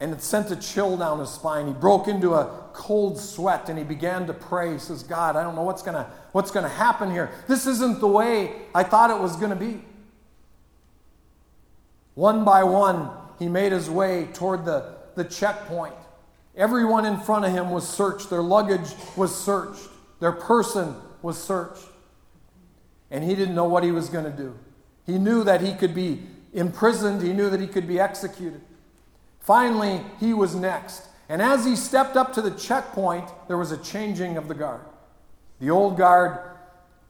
And 0.00 0.12
it 0.12 0.22
sent 0.22 0.50
a 0.50 0.56
chill 0.56 0.96
down 0.96 1.20
his 1.20 1.30
spine. 1.30 1.66
He 1.66 1.72
broke 1.72 2.08
into 2.08 2.34
a 2.34 2.64
cold 2.72 3.18
sweat 3.18 3.68
and 3.68 3.78
he 3.78 3.84
began 3.84 4.26
to 4.26 4.34
pray. 4.34 4.72
He 4.72 4.78
says, 4.78 5.02
God, 5.02 5.36
I 5.36 5.42
don't 5.42 5.54
know 5.54 5.62
what's 5.62 5.82
going 5.82 6.04
what's 6.32 6.50
going 6.50 6.64
to 6.64 6.68
happen 6.68 7.10
here. 7.10 7.30
This 7.46 7.66
isn't 7.66 8.00
the 8.00 8.08
way 8.08 8.52
I 8.74 8.82
thought 8.82 9.10
it 9.10 9.18
was 9.18 9.36
going 9.36 9.50
to 9.50 9.56
be. 9.56 9.82
One 12.14 12.44
by 12.44 12.64
one, 12.64 13.08
he 13.38 13.48
made 13.48 13.72
his 13.72 13.88
way 13.88 14.28
toward 14.34 14.64
the, 14.64 14.96
the 15.14 15.24
checkpoint. 15.24 15.94
Everyone 16.56 17.04
in 17.04 17.18
front 17.18 17.44
of 17.44 17.52
him 17.52 17.70
was 17.70 17.88
searched. 17.88 18.30
Their 18.30 18.42
luggage 18.42 18.94
was 19.16 19.34
searched. 19.34 19.88
Their 20.20 20.32
person 20.32 20.94
was 21.22 21.42
searched. 21.42 21.84
And 23.10 23.24
he 23.24 23.34
didn't 23.34 23.54
know 23.54 23.64
what 23.64 23.82
he 23.82 23.90
was 23.90 24.08
going 24.08 24.24
to 24.24 24.30
do. 24.30 24.56
He 25.04 25.18
knew 25.18 25.44
that 25.44 25.60
he 25.60 25.74
could 25.74 25.94
be 25.94 26.22
imprisoned, 26.52 27.20
he 27.22 27.32
knew 27.32 27.50
that 27.50 27.60
he 27.60 27.66
could 27.66 27.88
be 27.88 27.98
executed. 27.98 28.60
Finally, 29.40 30.00
he 30.20 30.32
was 30.32 30.54
next. 30.54 31.08
And 31.28 31.42
as 31.42 31.64
he 31.64 31.76
stepped 31.76 32.16
up 32.16 32.32
to 32.34 32.42
the 32.42 32.52
checkpoint, 32.52 33.28
there 33.48 33.58
was 33.58 33.72
a 33.72 33.78
changing 33.78 34.36
of 34.36 34.48
the 34.48 34.54
guard. 34.54 34.82
The 35.60 35.70
old 35.70 35.96
guard 35.96 36.38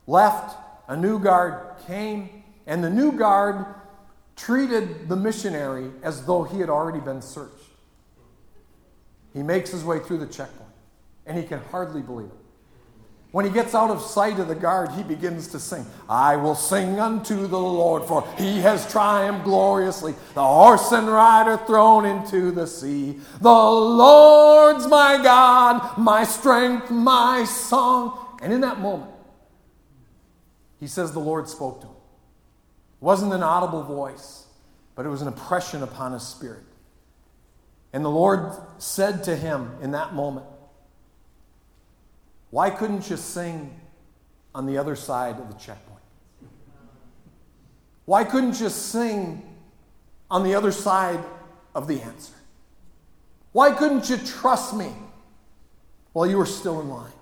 left, 0.07 0.57
a 0.87 0.97
new 0.97 1.19
guard 1.19 1.77
came, 1.85 2.43
and 2.65 2.83
the 2.83 2.89
new 2.89 3.11
guard 3.11 3.65
treated 4.35 5.07
the 5.07 5.15
missionary 5.15 5.91
as 6.03 6.25
though 6.25 6.43
he 6.43 6.59
had 6.59 6.69
already 6.69 6.99
been 6.99 7.21
searched. 7.21 7.64
He 9.35 9.43
makes 9.43 9.69
his 9.69 9.83
way 9.83 9.99
through 9.99 10.19
the 10.19 10.25
checkpoint, 10.25 10.71
and 11.25 11.37
he 11.37 11.43
can 11.43 11.59
hardly 11.69 12.01
believe 12.01 12.27
it. 12.27 12.45
When 13.31 13.43
he 13.43 13.51
gets 13.51 13.75
out 13.75 13.89
of 13.89 14.01
sight 14.01 14.39
of 14.39 14.47
the 14.47 14.55
guard, 14.55 14.91
he 14.91 15.03
begins 15.03 15.49
to 15.49 15.59
sing, 15.59 15.85
I 16.07 16.37
will 16.37 16.55
sing 16.55 17.01
unto 17.01 17.47
the 17.47 17.59
Lord, 17.59 18.05
for 18.05 18.25
he 18.37 18.61
has 18.61 18.89
triumphed 18.89 19.43
gloriously. 19.43 20.15
The 20.35 20.41
horse 20.41 20.93
and 20.93 21.05
rider 21.09 21.57
thrown 21.57 22.05
into 22.05 22.51
the 22.51 22.65
sea. 22.65 23.19
The 23.41 23.51
Lord's 23.51 24.87
my 24.87 25.19
God, 25.21 25.97
my 25.97 26.23
strength, 26.23 26.89
my 26.89 27.43
song. 27.43 28.37
And 28.41 28.53
in 28.53 28.61
that 28.61 28.79
moment, 28.79 29.11
he 30.79 30.87
says 30.87 31.11
the 31.11 31.19
Lord 31.19 31.49
spoke 31.49 31.81
to 31.81 31.87
him. 31.87 31.93
It 31.93 33.03
wasn't 33.03 33.33
an 33.33 33.43
audible 33.43 33.83
voice, 33.83 34.45
but 34.95 35.05
it 35.05 35.09
was 35.09 35.21
an 35.21 35.27
impression 35.27 35.83
upon 35.83 36.13
his 36.13 36.23
spirit. 36.23 36.63
And 37.95 38.03
the 38.03 38.09
Lord 38.09 38.51
said 38.77 39.23
to 39.23 39.37
him 39.37 39.71
in 39.81 39.91
that 39.91 40.13
moment, 40.13 40.45
why 42.49 42.69
couldn't 42.69 43.09
you 43.09 43.15
sing 43.15 43.73
on 44.53 44.65
the 44.65 44.77
other 44.77 44.97
side 44.97 45.39
of 45.39 45.47
the 45.47 45.53
checkpoint? 45.53 46.01
Why 48.03 48.25
couldn't 48.25 48.59
you 48.59 48.67
sing 48.67 49.49
on 50.29 50.43
the 50.43 50.55
other 50.55 50.73
side 50.73 51.23
of 51.73 51.87
the 51.87 52.01
answer? 52.01 52.33
Why 53.53 53.71
couldn't 53.71 54.09
you 54.09 54.17
trust 54.17 54.75
me 54.75 54.91
while 56.11 56.27
you 56.27 56.37
were 56.37 56.45
still 56.45 56.81
in 56.81 56.89
line? 56.89 57.13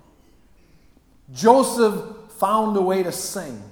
Joseph 1.32 2.32
found 2.32 2.76
a 2.76 2.82
way 2.82 3.04
to 3.04 3.12
sing, 3.12 3.62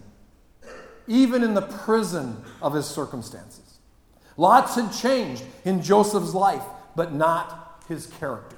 even 1.09 1.43
in 1.43 1.55
the 1.55 1.63
prison 1.63 2.45
of 2.63 2.75
his 2.75 2.87
circumstances. 2.87 3.81
Lots 4.37 4.77
had 4.77 4.93
changed 4.93 5.43
in 5.65 5.83
Joseph's 5.83 6.33
life, 6.33 6.63
but 6.97 7.13
not 7.13 7.83
his 7.89 8.07
character. 8.07 8.57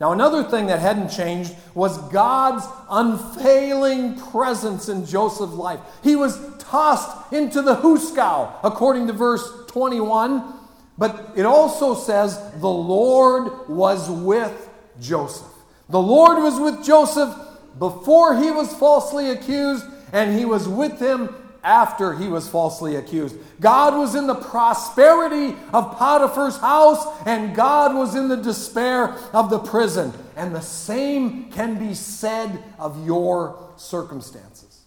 Now, 0.00 0.12
another 0.12 0.44
thing 0.44 0.66
that 0.68 0.78
hadn't 0.78 1.10
changed 1.10 1.54
was 1.74 1.98
God's 2.10 2.64
unfailing 2.88 4.18
presence 4.18 4.88
in 4.88 5.04
Joseph's 5.04 5.52
life. 5.52 5.80
He 6.02 6.16
was 6.16 6.38
tossed 6.58 7.32
into 7.32 7.60
the 7.60 7.76
hoosegow, 7.76 8.60
according 8.64 9.08
to 9.08 9.12
verse 9.12 9.66
21. 9.66 10.54
But 10.96 11.32
it 11.36 11.44
also 11.44 11.94
says 11.94 12.40
the 12.60 12.68
Lord 12.68 13.68
was 13.68 14.08
with 14.08 14.70
Joseph. 15.00 15.46
The 15.90 16.00
Lord 16.00 16.42
was 16.42 16.58
with 16.58 16.84
Joseph 16.84 17.34
before 17.78 18.36
he 18.36 18.50
was 18.50 18.72
falsely 18.74 19.30
accused, 19.30 19.84
and 20.12 20.38
he 20.38 20.46
was 20.46 20.66
with 20.66 20.98
him 20.98 21.34
after 21.62 22.14
he 22.14 22.28
was 22.28 22.48
falsely 22.48 22.96
accused. 22.96 23.36
God 23.60 23.96
was 23.96 24.14
in 24.14 24.26
the 24.26 24.34
prosperity 24.34 25.56
of 25.72 25.96
Potiphar's 25.96 26.56
house, 26.56 27.06
and 27.26 27.54
God 27.54 27.94
was 27.94 28.14
in 28.14 28.28
the 28.28 28.36
despair 28.36 29.14
of 29.32 29.50
the 29.50 29.58
prison. 29.58 30.12
And 30.36 30.54
the 30.54 30.60
same 30.60 31.50
can 31.52 31.78
be 31.78 31.94
said 31.94 32.62
of 32.78 33.06
your 33.06 33.72
circumstances. 33.76 34.80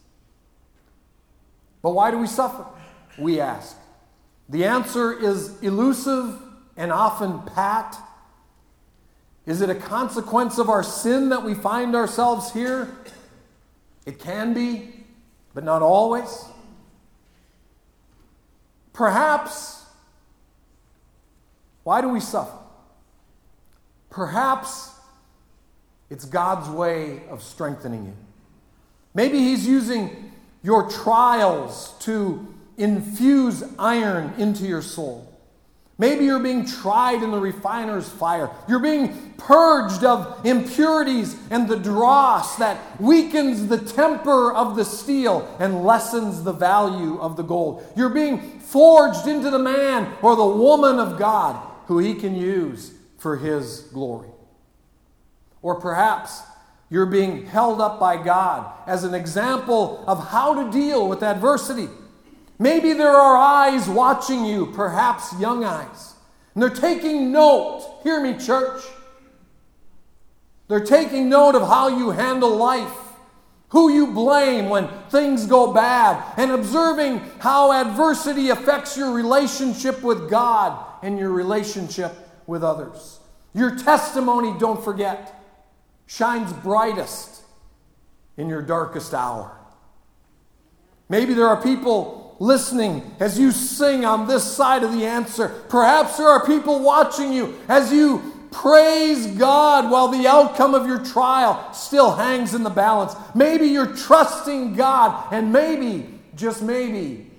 But 1.81 1.91
why 1.91 2.11
do 2.11 2.17
we 2.17 2.27
suffer? 2.27 2.65
We 3.17 3.39
ask. 3.39 3.77
The 4.49 4.65
answer 4.65 5.13
is 5.13 5.61
elusive 5.61 6.41
and 6.75 6.91
often 6.91 7.41
pat. 7.41 7.97
Is 9.45 9.61
it 9.61 9.69
a 9.69 9.75
consequence 9.75 10.57
of 10.57 10.69
our 10.69 10.83
sin 10.83 11.29
that 11.29 11.43
we 11.43 11.53
find 11.53 11.95
ourselves 11.95 12.51
here? 12.53 12.95
It 14.05 14.19
can 14.19 14.53
be, 14.53 15.05
but 15.53 15.63
not 15.63 15.81
always. 15.81 16.45
Perhaps, 18.93 19.83
why 21.83 22.01
do 22.01 22.09
we 22.09 22.19
suffer? 22.19 22.57
Perhaps 24.09 24.91
it's 26.09 26.25
God's 26.25 26.69
way 26.69 27.23
of 27.29 27.41
strengthening 27.41 28.05
you. 28.05 28.13
Maybe 29.15 29.39
He's 29.39 29.65
using 29.65 30.31
your 30.61 30.89
trials 30.89 31.95
to 32.01 32.47
infuse 32.77 33.63
iron 33.77 34.33
into 34.37 34.65
your 34.65 34.81
soul. 34.81 35.32
Maybe 35.99 36.25
you're 36.25 36.39
being 36.39 36.65
tried 36.65 37.21
in 37.21 37.29
the 37.29 37.39
refiner's 37.39 38.09
fire. 38.09 38.49
You're 38.67 38.79
being 38.79 39.33
purged 39.37 40.03
of 40.03 40.43
impurities 40.43 41.37
and 41.51 41.67
the 41.67 41.77
dross 41.77 42.55
that 42.57 42.99
weakens 42.99 43.67
the 43.67 43.77
temper 43.77 44.51
of 44.51 44.75
the 44.75 44.85
steel 44.85 45.55
and 45.59 45.83
lessens 45.83 46.43
the 46.43 46.51
value 46.51 47.19
of 47.19 47.37
the 47.37 47.43
gold. 47.43 47.85
You're 47.95 48.09
being 48.09 48.59
forged 48.59 49.27
into 49.27 49.51
the 49.51 49.59
man 49.59 50.11
or 50.23 50.35
the 50.35 50.45
woman 50.45 50.99
of 50.99 51.19
God 51.19 51.61
who 51.85 51.99
he 51.99 52.15
can 52.15 52.35
use 52.35 52.93
for 53.19 53.37
his 53.37 53.81
glory. 53.93 54.29
Or 55.61 55.79
perhaps 55.79 56.41
you're 56.89 57.05
being 57.05 57.45
held 57.45 57.81
up 57.81 57.99
by 57.99 58.21
God 58.21 58.71
as 58.87 59.03
an 59.03 59.13
example 59.13 60.03
of 60.07 60.29
how 60.29 60.63
to 60.63 60.71
deal 60.71 61.07
with 61.07 61.21
adversity. 61.21 61.87
Maybe 62.63 62.93
there 62.93 63.11
are 63.11 63.35
eyes 63.35 63.89
watching 63.89 64.45
you, 64.45 64.67
perhaps 64.67 65.37
young 65.37 65.65
eyes, 65.65 66.13
and 66.53 66.63
they're 66.63 66.69
taking 66.69 67.29
note. 67.29 67.99
Hear 68.03 68.21
me, 68.21 68.37
church. 68.37 68.81
They're 70.69 70.85
taking 70.85 71.27
note 71.27 71.55
of 71.55 71.63
how 71.63 71.89
you 71.89 72.11
handle 72.11 72.55
life, 72.55 72.97
who 73.67 73.91
you 73.91 74.13
blame 74.13 74.69
when 74.69 74.87
things 75.09 75.45
go 75.45 75.73
bad, 75.73 76.23
and 76.37 76.51
observing 76.51 77.19
how 77.39 77.73
adversity 77.73 78.47
affects 78.47 78.95
your 78.95 79.11
relationship 79.11 80.01
with 80.01 80.29
God 80.29 80.85
and 81.03 81.19
your 81.19 81.31
relationship 81.31 82.13
with 82.47 82.63
others. 82.63 83.19
Your 83.53 83.75
testimony, 83.75 84.57
don't 84.57 84.81
forget, 84.81 85.37
shines 86.05 86.53
brightest 86.53 87.41
in 88.37 88.47
your 88.47 88.61
darkest 88.61 89.13
hour. 89.13 89.51
Maybe 91.09 91.33
there 91.33 91.49
are 91.49 91.61
people 91.61 92.22
listening 92.39 93.15
as 93.19 93.39
you 93.39 93.51
sing 93.51 94.05
on 94.05 94.27
this 94.27 94.43
side 94.43 94.83
of 94.83 94.93
the 94.93 95.05
answer. 95.05 95.49
Perhaps 95.69 96.17
there 96.17 96.27
are 96.27 96.45
people 96.45 96.79
watching 96.79 97.31
you 97.31 97.59
as 97.67 97.91
you 97.91 98.47
praise 98.51 99.27
God 99.27 99.89
while 99.89 100.07
the 100.09 100.27
outcome 100.27 100.75
of 100.75 100.85
your 100.85 101.03
trial 101.03 101.73
still 101.73 102.15
hangs 102.15 102.53
in 102.53 102.63
the 102.63 102.69
balance. 102.69 103.15
Maybe 103.33 103.67
you're 103.67 103.95
trusting 103.95 104.75
God, 104.75 105.33
and 105.33 105.51
maybe, 105.51 106.19
just 106.35 106.61
maybe, 106.61 107.29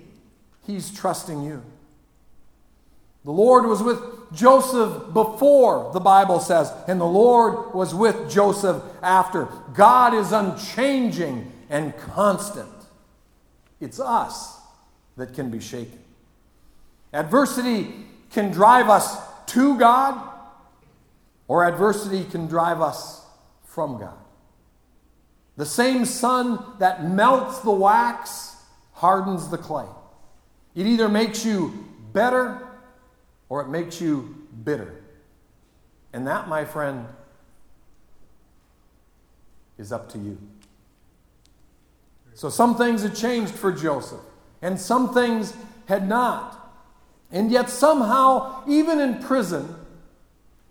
He's 0.65 0.91
trusting 0.91 1.43
you. 1.43 1.63
The 3.23 3.31
Lord 3.31 3.65
was 3.65 3.81
with 3.81 3.99
Joseph 4.33 5.13
before, 5.13 5.91
the 5.93 5.99
Bible 5.99 6.39
says, 6.39 6.71
and 6.87 6.99
the 6.99 7.05
Lord 7.05 7.73
was 7.73 7.95
with 7.95 8.29
Joseph 8.29 8.83
after. 9.01 9.45
God 9.73 10.13
is 10.13 10.31
unchanging 10.31 11.51
and 11.69 11.97
constant. 11.97 12.69
It's 13.79 13.99
us 13.99 14.54
that 15.17 15.33
can 15.33 15.49
be 15.49 15.59
shaken. 15.59 15.99
Adversity 17.13 17.93
can 18.31 18.51
drive 18.51 18.89
us 18.89 19.17
to 19.47 19.77
God, 19.77 20.29
or 21.47 21.65
adversity 21.65 22.25
can 22.25 22.47
drive 22.47 22.81
us 22.81 23.23
from 23.63 23.99
God. 23.99 24.17
The 25.57 25.65
same 25.65 26.05
sun 26.05 26.63
that 26.79 27.05
melts 27.05 27.59
the 27.59 27.71
wax 27.71 28.55
hardens 28.93 29.49
the 29.49 29.57
clay. 29.57 29.85
It 30.75 30.85
either 30.85 31.07
makes 31.07 31.45
you 31.45 31.85
better 32.11 32.67
or 33.47 33.61
it 33.61 33.69
makes 33.69 34.01
you 34.01 34.35
bitter. 34.63 35.01
And 36.11 36.27
that, 36.27 36.49
my 36.49 36.65
friend, 36.65 37.05
is 39.77 39.91
up 39.91 40.09
to 40.09 40.17
you. 40.17 40.37
So 42.33 42.49
some 42.49 42.75
things 42.75 43.03
have 43.03 43.15
changed 43.15 43.53
for 43.53 43.71
Joseph 43.71 44.19
and 44.65 44.79
some 44.79 45.13
things 45.13 45.53
had 45.87 46.09
not. 46.09 46.59
And 47.31 47.51
yet, 47.51 47.69
somehow, 47.69 48.63
even 48.67 48.99
in 48.99 49.21
prison, 49.21 49.75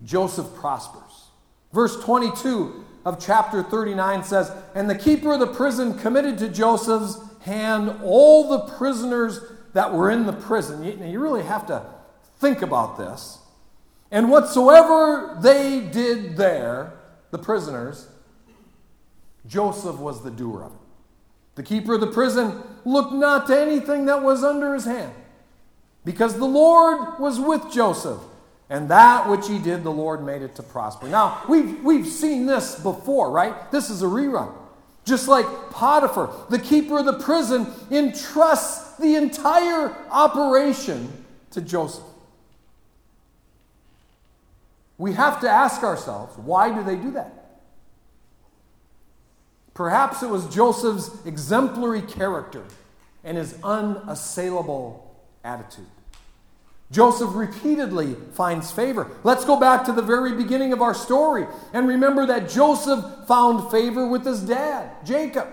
Joseph 0.03 0.53
prospers. 0.55 1.29
Verse 1.71 2.03
22 2.03 2.83
of 3.05 3.23
chapter 3.23 3.63
39 3.63 4.23
says, 4.25 4.51
And 4.73 4.89
the 4.89 4.97
keeper 4.97 5.33
of 5.33 5.39
the 5.39 5.47
prison 5.47 5.97
committed 5.97 6.37
to 6.39 6.49
Joseph's 6.49 7.19
hand 7.43 8.01
all 8.03 8.49
the 8.49 8.73
prisoners 8.73 9.39
that 9.71 9.93
were 9.93 10.11
in 10.11 10.25
the 10.25 10.33
prison. 10.33 10.83
You, 10.83 11.05
you 11.05 11.19
really 11.19 11.43
have 11.43 11.65
to 11.67 11.85
think 12.39 12.61
about 12.61 12.97
this. 12.97 13.39
And 14.11 14.29
whatsoever 14.29 15.37
they 15.41 15.79
did 15.79 16.35
there, 16.35 16.99
the 17.31 17.37
prisoners, 17.37 18.09
Joseph 19.47 19.97
was 19.99 20.21
the 20.21 20.31
doer 20.31 20.63
of 20.63 20.73
it. 20.73 20.84
The 21.55 21.63
keeper 21.63 21.95
of 21.95 22.01
the 22.01 22.07
prison 22.07 22.61
looked 22.83 23.13
not 23.13 23.47
to 23.47 23.59
anything 23.59 24.05
that 24.05 24.21
was 24.21 24.43
under 24.43 24.73
his 24.73 24.85
hand, 24.85 25.13
because 26.03 26.37
the 26.37 26.45
Lord 26.45 27.19
was 27.19 27.39
with 27.39 27.71
Joseph, 27.71 28.19
and 28.69 28.89
that 28.89 29.29
which 29.29 29.47
he 29.47 29.57
did, 29.59 29.83
the 29.83 29.91
Lord 29.91 30.23
made 30.23 30.41
it 30.41 30.55
to 30.55 30.63
prosper. 30.63 31.07
Now, 31.07 31.43
we've, 31.47 31.83
we've 31.83 32.07
seen 32.07 32.45
this 32.45 32.79
before, 32.79 33.31
right? 33.31 33.71
This 33.71 33.89
is 33.89 34.01
a 34.01 34.05
rerun. 34.05 34.53
Just 35.05 35.27
like 35.27 35.45
Potiphar, 35.69 36.33
the 36.49 36.57
keeper 36.57 36.99
of 36.99 37.05
the 37.05 37.19
prison 37.19 37.67
entrusts 37.91 38.97
the 38.97 39.15
entire 39.15 39.95
operation 40.09 41.11
to 41.51 41.61
Joseph. 41.61 42.03
We 44.97 45.13
have 45.13 45.41
to 45.41 45.49
ask 45.49 45.83
ourselves 45.83 46.37
why 46.37 46.73
do 46.73 46.83
they 46.83 46.95
do 46.95 47.11
that? 47.11 47.44
Perhaps 49.75 50.23
it 50.23 50.29
was 50.29 50.47
Joseph's 50.47 51.11
exemplary 51.25 52.01
character 52.01 52.63
and 53.23 53.37
his 53.37 53.55
unassailable 53.61 55.15
attitude. 55.43 55.85
Joseph 56.91 57.31
repeatedly 57.33 58.15
finds 58.33 58.71
favor. 58.71 59.11
Let's 59.23 59.43
go 59.43 59.59
back 59.59 59.83
to 59.85 59.91
the 59.91 60.01
very 60.01 60.33
beginning 60.33 60.71
of 60.71 60.81
our 60.81 60.93
story 60.93 61.45
and 61.73 61.87
remember 61.87 62.25
that 62.27 62.49
Joseph 62.49 63.03
found 63.27 63.69
favor 63.69 64.07
with 64.07 64.25
his 64.25 64.41
dad, 64.41 64.91
Jacob. 65.05 65.49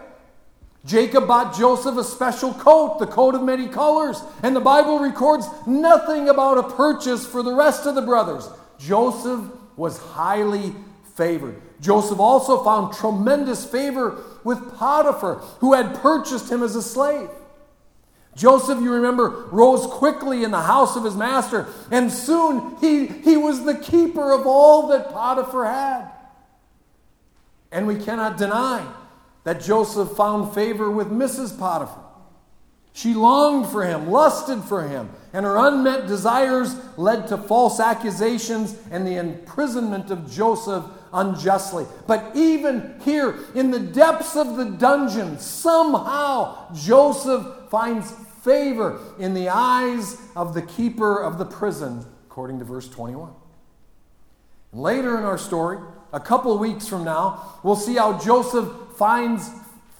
Jacob 0.84 1.26
bought 1.26 1.56
Joseph 1.56 1.96
a 1.96 2.04
special 2.04 2.54
coat, 2.54 2.98
the 2.98 3.06
coat 3.06 3.34
of 3.34 3.42
many 3.42 3.68
colors, 3.68 4.22
and 4.42 4.54
the 4.54 4.60
Bible 4.60 4.98
records 4.98 5.46
nothing 5.66 6.28
about 6.28 6.58
a 6.58 6.74
purchase 6.74 7.26
for 7.26 7.42
the 7.42 7.54
rest 7.54 7.86
of 7.86 7.94
the 7.94 8.02
brothers. 8.02 8.48
Joseph 8.78 9.40
was 9.76 9.98
highly 9.98 10.74
favored. 11.16 11.60
Joseph 11.80 12.18
also 12.18 12.62
found 12.62 12.94
tremendous 12.94 13.64
favor 13.64 14.22
with 14.44 14.76
Potiphar, 14.76 15.36
who 15.60 15.74
had 15.74 15.94
purchased 15.96 16.50
him 16.50 16.62
as 16.62 16.76
a 16.76 16.82
slave. 16.82 17.28
Joseph, 18.34 18.80
you 18.80 18.92
remember, 18.92 19.46
rose 19.50 19.86
quickly 19.86 20.42
in 20.42 20.50
the 20.50 20.62
house 20.62 20.96
of 20.96 21.04
his 21.04 21.16
master, 21.16 21.66
and 21.90 22.10
soon 22.10 22.76
he, 22.80 23.06
he 23.06 23.36
was 23.36 23.64
the 23.64 23.76
keeper 23.76 24.32
of 24.32 24.46
all 24.46 24.88
that 24.88 25.10
Potiphar 25.10 25.66
had. 25.66 26.10
And 27.70 27.86
we 27.86 27.96
cannot 27.96 28.38
deny 28.38 28.86
that 29.44 29.60
Joseph 29.60 30.12
found 30.16 30.54
favor 30.54 30.90
with 30.90 31.08
Mrs. 31.08 31.58
Potiphar. 31.58 32.02
She 32.94 33.14
longed 33.14 33.68
for 33.68 33.84
him, 33.84 34.10
lusted 34.10 34.62
for 34.64 34.86
him, 34.86 35.10
and 35.32 35.46
her 35.46 35.56
unmet 35.56 36.06
desires 36.06 36.76
led 36.98 37.26
to 37.28 37.38
false 37.38 37.80
accusations 37.80 38.76
and 38.90 39.06
the 39.06 39.16
imprisonment 39.16 40.10
of 40.10 40.30
Joseph 40.30 40.84
unjustly. 41.12 41.86
But 42.06 42.32
even 42.34 43.00
here, 43.04 43.36
in 43.54 43.70
the 43.70 43.80
depths 43.80 44.36
of 44.36 44.56
the 44.56 44.64
dungeon, 44.64 45.38
somehow 45.38 46.72
Joseph 46.74 47.46
finds 47.70 48.12
favor 48.42 49.00
in 49.18 49.34
the 49.34 49.48
eyes 49.48 50.16
of 50.34 50.54
the 50.54 50.62
keeper 50.62 51.22
of 51.22 51.38
the 51.38 51.44
prison, 51.44 52.04
according 52.26 52.58
to 52.58 52.64
verse 52.64 52.88
21. 52.88 53.32
Later 54.72 55.18
in 55.18 55.24
our 55.24 55.38
story, 55.38 55.78
a 56.12 56.20
couple 56.20 56.56
weeks 56.58 56.88
from 56.88 57.04
now, 57.04 57.58
we'll 57.62 57.76
see 57.76 57.96
how 57.96 58.18
Joseph 58.18 58.68
finds 58.96 59.50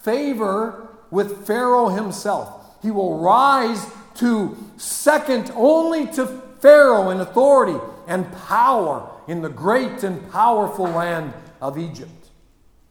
favor 0.01 0.89
with 1.11 1.47
Pharaoh 1.47 1.89
himself. 1.89 2.81
He 2.83 2.91
will 2.91 3.19
rise 3.19 3.87
to 4.17 4.57
second 4.77 5.53
only 5.55 6.07
to 6.15 6.27
Pharaoh 6.61 7.11
in 7.11 7.21
authority 7.21 7.79
and 8.07 8.31
power 8.33 9.09
in 9.29 9.43
the 9.43 9.49
great 9.49 10.03
and 10.03 10.31
powerful 10.31 10.87
land 10.87 11.33
of 11.61 11.79
Egypt. 11.79 12.11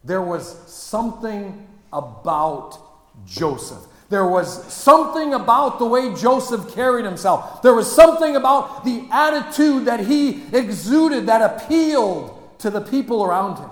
There 0.04 0.22
was 0.22 0.48
something 0.72 1.68
about 1.94 2.78
Joseph. 3.26 3.86
There 4.10 4.26
was 4.26 4.66
something 4.74 5.34
about 5.34 5.80
the 5.80 5.86
way 5.86 6.14
Joseph 6.14 6.74
carried 6.74 7.06
himself. 7.06 7.62
There 7.62 7.74
was 7.74 7.90
something 7.90 8.36
about 8.36 8.84
the 8.84 9.08
attitude 9.12 9.86
that 9.86 10.02
he 10.02 10.44
exuded 10.52 11.28
that 11.28 11.42
appealed 11.42 12.38
to 12.60 12.70
the 12.70 12.82
people 12.82 13.24
around 13.24 13.58
him. 13.58 13.70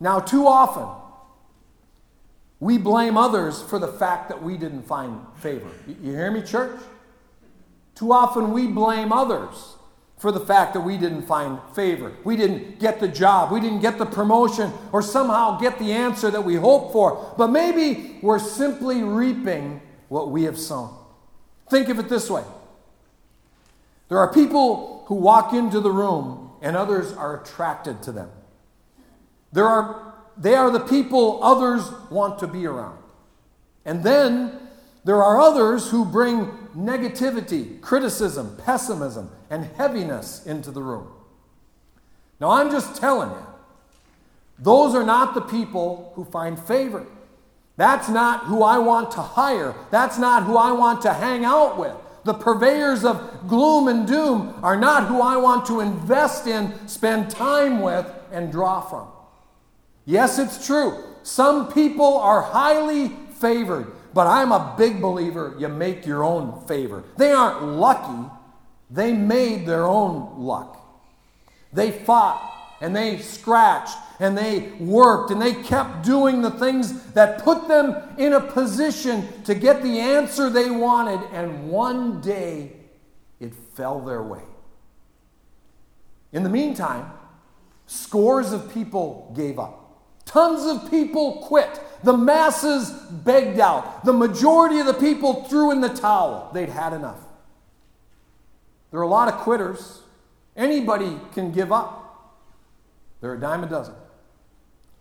Now, 0.00 0.18
too 0.18 0.46
often, 0.46 0.88
we 2.58 2.78
blame 2.78 3.16
others 3.16 3.62
for 3.62 3.78
the 3.78 3.88
fact 3.88 4.28
that 4.28 4.42
we 4.42 4.56
didn't 4.56 4.82
find 4.82 5.20
favor. 5.36 5.70
You 5.86 6.12
hear 6.12 6.30
me, 6.30 6.42
church? 6.42 6.80
Too 7.94 8.12
often 8.12 8.52
we 8.52 8.66
blame 8.66 9.12
others 9.12 9.76
for 10.22 10.30
the 10.30 10.38
fact 10.38 10.72
that 10.72 10.80
we 10.82 10.96
didn't 10.96 11.22
find 11.22 11.58
favor. 11.74 12.12
We 12.22 12.36
didn't 12.36 12.78
get 12.78 13.00
the 13.00 13.08
job. 13.08 13.50
We 13.50 13.58
didn't 13.58 13.80
get 13.80 13.98
the 13.98 14.06
promotion 14.06 14.72
or 14.92 15.02
somehow 15.02 15.58
get 15.58 15.80
the 15.80 15.90
answer 15.90 16.30
that 16.30 16.44
we 16.44 16.54
hoped 16.54 16.92
for. 16.92 17.34
But 17.36 17.48
maybe 17.48 18.20
we're 18.22 18.38
simply 18.38 19.02
reaping 19.02 19.82
what 20.08 20.30
we 20.30 20.44
have 20.44 20.56
sown. 20.56 20.96
Think 21.68 21.88
of 21.88 21.98
it 21.98 22.08
this 22.08 22.30
way 22.30 22.44
there 24.08 24.18
are 24.18 24.32
people 24.32 25.04
who 25.08 25.16
walk 25.16 25.54
into 25.54 25.80
the 25.80 25.90
room 25.90 26.52
and 26.62 26.76
others 26.76 27.12
are 27.12 27.42
attracted 27.42 28.00
to 28.04 28.12
them. 28.12 28.30
There 29.52 29.66
are, 29.66 30.14
they 30.36 30.54
are 30.54 30.70
the 30.70 30.78
people 30.78 31.42
others 31.42 31.82
want 32.12 32.38
to 32.38 32.46
be 32.46 32.64
around. 32.64 33.02
And 33.84 34.04
then 34.04 34.56
there 35.04 35.20
are 35.20 35.40
others 35.40 35.90
who 35.90 36.04
bring 36.04 36.61
negativity, 36.76 37.80
criticism, 37.80 38.56
pessimism, 38.64 39.30
and 39.50 39.64
heaviness 39.76 40.46
into 40.46 40.70
the 40.70 40.82
room. 40.82 41.08
Now, 42.40 42.50
I'm 42.50 42.70
just 42.70 42.96
telling 42.96 43.30
you, 43.30 43.46
those 44.58 44.94
are 44.94 45.04
not 45.04 45.34
the 45.34 45.40
people 45.40 46.12
who 46.14 46.24
find 46.24 46.58
favor. 46.58 47.06
That's 47.76 48.08
not 48.08 48.44
who 48.44 48.62
I 48.62 48.78
want 48.78 49.10
to 49.12 49.22
hire. 49.22 49.74
That's 49.90 50.18
not 50.18 50.44
who 50.44 50.56
I 50.56 50.72
want 50.72 51.02
to 51.02 51.12
hang 51.12 51.44
out 51.44 51.78
with. 51.78 51.94
The 52.24 52.34
purveyors 52.34 53.04
of 53.04 53.48
gloom 53.48 53.88
and 53.88 54.06
doom 54.06 54.54
are 54.62 54.76
not 54.76 55.08
who 55.08 55.20
I 55.20 55.36
want 55.36 55.66
to 55.66 55.80
invest 55.80 56.46
in, 56.46 56.72
spend 56.86 57.30
time 57.30 57.80
with, 57.80 58.06
and 58.30 58.52
draw 58.52 58.80
from. 58.80 59.08
Yes, 60.04 60.38
it's 60.38 60.64
true. 60.64 61.02
Some 61.22 61.72
people 61.72 62.16
are 62.18 62.42
highly 62.42 63.08
favored. 63.40 63.92
But 64.14 64.26
I'm 64.26 64.52
a 64.52 64.74
big 64.76 65.00
believer 65.00 65.54
you 65.58 65.68
make 65.68 66.06
your 66.06 66.22
own 66.22 66.66
favor. 66.66 67.04
They 67.16 67.32
aren't 67.32 67.62
lucky, 67.64 68.30
they 68.90 69.12
made 69.12 69.66
their 69.66 69.86
own 69.86 70.38
luck. 70.38 70.78
They 71.72 71.90
fought 71.90 72.76
and 72.80 72.94
they 72.94 73.18
scratched 73.18 73.96
and 74.18 74.36
they 74.36 74.72
worked 74.78 75.30
and 75.30 75.40
they 75.40 75.54
kept 75.54 76.04
doing 76.04 76.42
the 76.42 76.50
things 76.50 77.12
that 77.12 77.42
put 77.42 77.68
them 77.68 77.96
in 78.18 78.34
a 78.34 78.40
position 78.40 79.42
to 79.44 79.54
get 79.54 79.82
the 79.82 79.98
answer 79.98 80.50
they 80.50 80.70
wanted, 80.70 81.20
and 81.32 81.70
one 81.70 82.20
day 82.20 82.72
it 83.40 83.54
fell 83.54 84.00
their 84.00 84.22
way. 84.22 84.42
In 86.32 86.42
the 86.42 86.48
meantime, 86.48 87.10
scores 87.86 88.52
of 88.52 88.72
people 88.72 89.32
gave 89.36 89.58
up. 89.58 89.78
Tons 90.24 90.64
of 90.64 90.90
people 90.90 91.42
quit. 91.42 91.80
The 92.04 92.16
masses 92.16 92.90
begged 92.90 93.60
out. 93.60 94.04
The 94.04 94.12
majority 94.12 94.78
of 94.78 94.86
the 94.86 94.94
people 94.94 95.44
threw 95.44 95.70
in 95.70 95.80
the 95.80 95.88
towel. 95.88 96.50
They'd 96.52 96.68
had 96.68 96.92
enough. 96.92 97.18
There 98.90 99.00
are 99.00 99.04
a 99.04 99.08
lot 99.08 99.28
of 99.28 99.40
quitters. 99.40 100.00
Anybody 100.56 101.18
can 101.32 101.52
give 101.52 101.72
up. 101.72 102.34
They're 103.20 103.34
a 103.34 103.40
dime 103.40 103.64
a 103.64 103.68
dozen. 103.68 103.94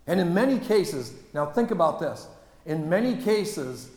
And 0.08 0.20
in 0.20 0.34
many 0.34 0.60
cases, 0.60 1.14
now 1.34 1.46
think 1.46 1.72
about 1.72 2.00
this 2.00 2.28
in 2.66 2.90
many 2.90 3.22
cases, 3.22 3.90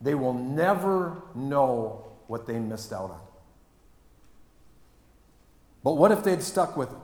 they 0.00 0.14
will 0.14 0.34
never 0.34 1.22
know 1.34 2.04
what 2.26 2.46
they 2.46 2.58
missed 2.58 2.92
out 2.92 3.10
on. 3.10 3.20
But 5.82 5.96
what 5.96 6.12
if 6.12 6.24
they'd 6.24 6.42
stuck 6.42 6.76
with 6.76 6.90
it? 6.90 6.98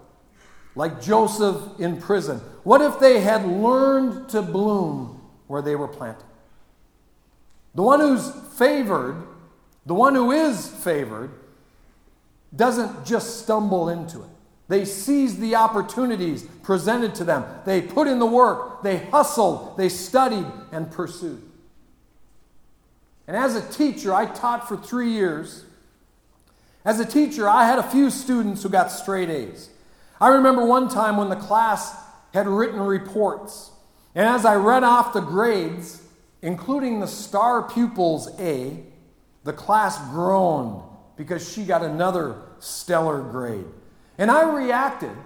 Like 0.74 1.02
Joseph 1.02 1.78
in 1.78 2.00
prison. 2.00 2.38
What 2.64 2.80
if 2.80 2.98
they 2.98 3.20
had 3.20 3.46
learned 3.46 4.30
to 4.30 4.42
bloom 4.42 5.21
where 5.52 5.60
they 5.60 5.76
were 5.76 5.86
planted. 5.86 6.24
The 7.74 7.82
one 7.82 8.00
who's 8.00 8.30
favored, 8.56 9.22
the 9.84 9.92
one 9.92 10.14
who 10.14 10.32
is 10.32 10.66
favored, 10.66 11.30
doesn't 12.56 13.04
just 13.04 13.42
stumble 13.42 13.90
into 13.90 14.22
it. 14.22 14.30
They 14.68 14.86
seize 14.86 15.38
the 15.38 15.56
opportunities 15.56 16.44
presented 16.62 17.14
to 17.16 17.24
them. 17.24 17.44
They 17.66 17.82
put 17.82 18.08
in 18.08 18.18
the 18.18 18.24
work. 18.24 18.82
They 18.82 18.96
hustled. 18.96 19.76
They 19.76 19.90
studied 19.90 20.46
and 20.72 20.90
pursued. 20.90 21.42
And 23.26 23.36
as 23.36 23.54
a 23.54 23.72
teacher, 23.72 24.14
I 24.14 24.24
taught 24.24 24.66
for 24.66 24.78
three 24.78 25.10
years. 25.10 25.66
As 26.82 26.98
a 26.98 27.04
teacher, 27.04 27.46
I 27.46 27.66
had 27.66 27.78
a 27.78 27.82
few 27.82 28.08
students 28.08 28.62
who 28.62 28.70
got 28.70 28.90
straight 28.90 29.28
A's. 29.28 29.68
I 30.18 30.28
remember 30.28 30.64
one 30.64 30.88
time 30.88 31.18
when 31.18 31.28
the 31.28 31.36
class 31.36 31.94
had 32.32 32.48
written 32.48 32.80
reports 32.80 33.68
and 34.14 34.26
as 34.26 34.44
I 34.44 34.56
read 34.56 34.84
off 34.84 35.12
the 35.12 35.20
grades, 35.20 36.02
including 36.42 37.00
the 37.00 37.06
star 37.06 37.68
pupils 37.68 38.28
A, 38.38 38.84
the 39.44 39.52
class 39.52 39.98
groaned 40.10 40.82
because 41.16 41.52
she 41.52 41.64
got 41.64 41.82
another 41.82 42.36
stellar 42.58 43.22
grade. 43.22 43.66
And 44.18 44.30
I 44.30 44.42
reacted 44.52 45.16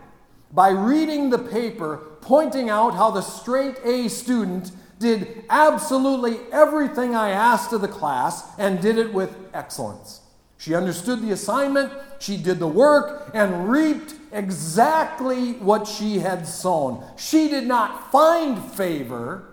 by 0.53 0.71
reading 0.71 1.31
the 1.31 1.39
paper, 1.39 2.01
pointing 2.21 2.71
out 2.71 2.95
how 2.95 3.11
the 3.11 3.21
straight 3.21 3.77
A 3.85 4.09
student 4.09 4.71
did 4.99 5.45
absolutely 5.51 6.39
everything 6.53 7.15
I 7.15 7.31
asked 7.31 7.73
of 7.73 7.81
the 7.81 7.89
class 7.89 8.45
and 8.59 8.81
did 8.81 8.99
it 8.99 9.13
with 9.13 9.37
excellence. 9.53 10.21
She 10.59 10.75
understood 10.75 11.21
the 11.21 11.33
assignment, 11.33 11.93
she 12.19 12.37
did 12.37 12.59
the 12.59 12.69
work, 12.69 13.31
and 13.35 13.69
reaped 13.69 14.15
exactly 14.33 15.53
what 15.55 15.87
she 15.87 16.19
had 16.19 16.47
sown. 16.47 17.05
She 17.17 17.49
did 17.49 17.67
not 17.67 18.11
find 18.13 18.63
favor, 18.73 19.45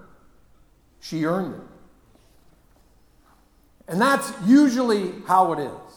she 0.99 1.25
earned 1.25 1.55
it. 1.55 1.61
And 3.87 4.01
that's 4.01 4.31
usually 4.45 5.13
how 5.27 5.53
it 5.53 5.59
is. 5.59 5.93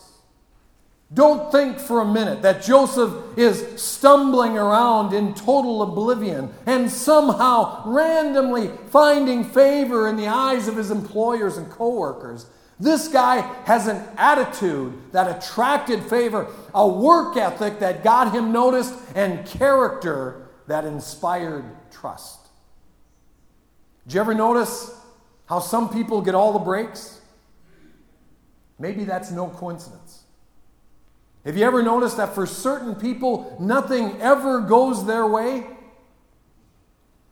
Don't 1.15 1.53
think 1.53 1.79
for 1.79 2.01
a 2.01 2.05
minute 2.05 2.43
that 2.43 2.65
Joseph 2.65 3.15
is 3.39 3.81
stumbling 3.81 4.59
around 4.59 5.13
in 5.13 5.35
total 5.35 5.83
oblivion 5.83 6.53
and 6.67 6.91
somehow 6.91 7.85
randomly 7.87 8.71
finding 8.91 9.45
favor 9.45 10.09
in 10.09 10.17
the 10.17 10.27
eyes 10.27 10.67
of 10.67 10.77
his 10.77 10.91
employers 10.91 11.59
and 11.59 11.71
coworkers. 11.71 12.47
This 12.79 13.09
guy 13.09 13.41
has 13.65 13.87
an 13.87 14.03
attitude 14.19 15.13
that 15.13 15.43
attracted 15.43 16.03
favor, 16.03 16.47
a 16.75 16.87
work 16.87 17.37
ethic 17.37 17.79
that 17.79 18.05
got 18.05 18.35
him 18.35 18.53
noticed, 18.53 18.95
and 19.15 19.47
character 19.47 20.49
that 20.67 20.85
inspired 20.85 21.65
trust. 21.91 22.39
Did 24.07 24.15
you 24.15 24.21
ever 24.21 24.35
notice 24.35 24.95
how 25.47 25.61
some 25.61 25.89
people 25.89 26.21
get 26.21 26.35
all 26.35 26.53
the 26.53 26.59
breaks? 26.59 27.21
Maybe 28.79 29.05
that's 29.05 29.31
no 29.31 29.49
coincidence. 29.49 30.25
Have 31.47 31.57
you 31.57 31.65
ever 31.65 31.83
noticed 31.83 32.19
that 32.19 32.35
for 32.35 32.45
certain 32.45 32.95
people, 32.95 33.57
nothing 33.59 34.21
ever 34.21 34.61
goes 34.61 35.07
their 35.07 35.27
way? 35.27 35.67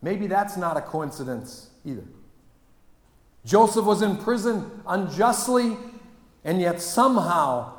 Maybe 0.01 0.27
that's 0.27 0.57
not 0.57 0.77
a 0.77 0.81
coincidence 0.81 1.69
either. 1.85 2.05
Joseph 3.45 3.85
was 3.85 4.03
in 4.03 4.17
prison 4.17 4.71
unjustly, 4.87 5.77
and 6.45 6.61
yet 6.61 6.81
somehow, 6.81 7.73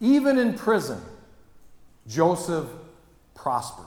even 0.00 0.38
in 0.38 0.54
prison, 0.54 1.00
Joseph 2.08 2.66
prospered. 3.34 3.86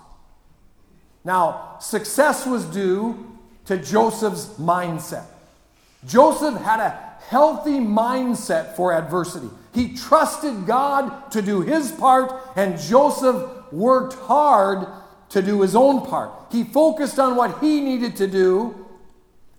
Now, 1.23 1.77
success 1.79 2.45
was 2.45 2.65
due 2.65 3.37
to 3.65 3.77
Joseph's 3.77 4.47
mindset. 4.59 5.25
Joseph 6.05 6.55
had 6.61 6.79
a 6.79 7.09
healthy 7.27 7.79
mindset 7.79 8.75
for 8.75 8.93
adversity. 8.93 9.49
He 9.73 9.95
trusted 9.95 10.65
God 10.65 11.31
to 11.31 11.41
do 11.41 11.61
his 11.61 11.91
part, 11.91 12.33
and 12.55 12.79
Joseph 12.79 13.71
worked 13.71 14.13
hard 14.13 14.87
to 15.29 15.41
do 15.41 15.61
his 15.61 15.75
own 15.75 16.05
part. 16.05 16.31
He 16.51 16.63
focused 16.63 17.19
on 17.19 17.35
what 17.35 17.59
he 17.59 17.81
needed 17.81 18.15
to 18.17 18.27
do, 18.27 18.87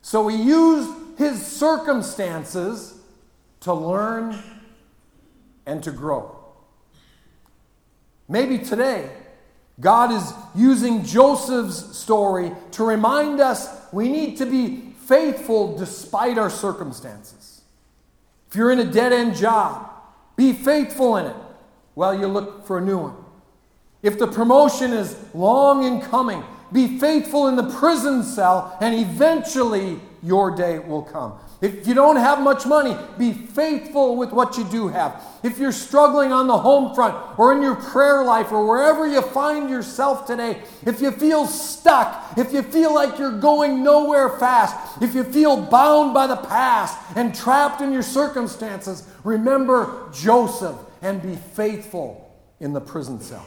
so 0.03 0.27
he 0.29 0.43
used 0.43 0.91
his 1.21 1.47
circumstances 1.47 2.99
to 3.61 3.75
learn 3.75 4.43
and 5.67 5.85
to 5.85 5.91
grow. 5.91 6.35
Maybe 8.27 8.57
today, 8.57 9.11
God 9.79 10.13
is 10.13 10.33
using 10.55 11.05
Joseph's 11.05 11.99
story 11.99 12.53
to 12.73 12.85
remind 12.85 13.39
us 13.39 13.69
we 13.93 14.09
need 14.09 14.39
to 14.39 14.47
be 14.47 14.95
faithful 15.05 15.77
despite 15.77 16.39
our 16.39 16.49
circumstances. 16.49 17.61
If 18.49 18.57
you're 18.57 18.73
in 18.73 18.79
a 18.79 18.91
dead 18.91 19.13
end 19.13 19.37
job, 19.37 19.91
be 20.37 20.55
faithful 20.55 21.19
in 21.19 21.27
it 21.27 21.37
while 21.93 22.19
you 22.19 22.29
look 22.29 22.67
for 22.67 22.79
a 22.79 22.81
new 22.81 22.97
one. 22.97 23.17
If 24.03 24.19
the 24.19 24.27
promotion 24.27 24.95
is 24.95 25.15
long 25.35 25.85
in 25.85 26.01
coming, 26.01 26.43
be 26.73 26.99
faithful 26.99 27.47
in 27.49 27.57
the 27.57 27.69
prison 27.79 28.23
cell, 28.23 28.75
and 28.81 28.95
eventually 28.95 30.01
your 30.23 30.51
day 30.51 30.79
will 30.79 31.03
come. 31.03 31.35
If 31.61 31.87
you 31.87 31.93
don't 31.93 32.17
have 32.17 32.41
much 32.41 32.65
money, 32.65 32.97
be 33.19 33.33
faithful 33.33 34.17
with 34.17 34.33
what 34.33 34.57
you 34.57 34.65
do 34.65 34.89
have. 34.89 35.23
If 35.43 35.59
you're 35.59 35.73
struggling 35.73 36.33
on 36.33 36.47
the 36.47 36.57
home 36.57 36.95
front 36.95 37.39
or 37.39 37.53
in 37.53 37.61
your 37.61 37.75
prayer 37.75 38.25
life 38.25 38.51
or 38.51 38.67
wherever 38.67 39.07
you 39.07 39.21
find 39.21 39.69
yourself 39.69 40.27
today, 40.27 40.63
if 40.87 41.03
you 41.03 41.11
feel 41.11 41.47
stuck, 41.47 42.39
if 42.39 42.53
you 42.53 42.63
feel 42.63 42.95
like 42.95 43.19
you're 43.19 43.39
going 43.39 43.83
nowhere 43.83 44.31
fast, 44.39 45.03
if 45.03 45.15
you 45.15 45.23
feel 45.23 45.61
bound 45.61 46.15
by 46.15 46.27
the 46.27 46.37
past 46.37 46.99
and 47.15 47.35
trapped 47.35 47.83
in 47.83 47.93
your 47.93 48.03
circumstances, 48.03 49.07
remember 49.23 50.09
Joseph 50.15 50.77
and 51.03 51.23
be 51.23 51.37
faithful 51.37 52.35
in 52.59 52.73
the 52.73 52.81
prison 52.81 53.21
cell. 53.21 53.45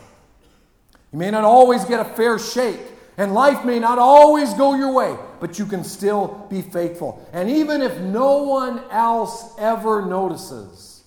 You 1.12 1.19
may 1.19 1.31
not 1.31 1.43
always 1.43 1.86
get 1.86 1.99
a 1.99 2.05
fair 2.05 2.38
shake, 2.39 2.79
and 3.17 3.33
life 3.33 3.63
may 3.63 3.79
not 3.79 3.99
always 3.99 4.53
go 4.55 4.75
your 4.75 4.91
way, 4.91 5.15
but 5.43 5.60
you 5.60 5.65
can 5.65 5.84
still 5.84 6.47
be 6.49 6.62
faithful. 6.62 7.21
And 7.34 7.49
even 7.49 7.82
if 7.82 7.99
no 7.99 8.43
one 8.43 8.82
else 8.89 9.53
ever 9.60 10.06
notices, 10.06 11.03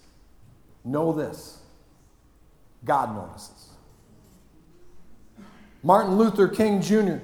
know 0.85 1.15
this 1.15 1.59
God 2.85 3.17
notices. 3.17 3.71
Martin 5.83 6.19
Luther 6.19 6.49
King 6.49 6.83
Jr. 6.83 7.17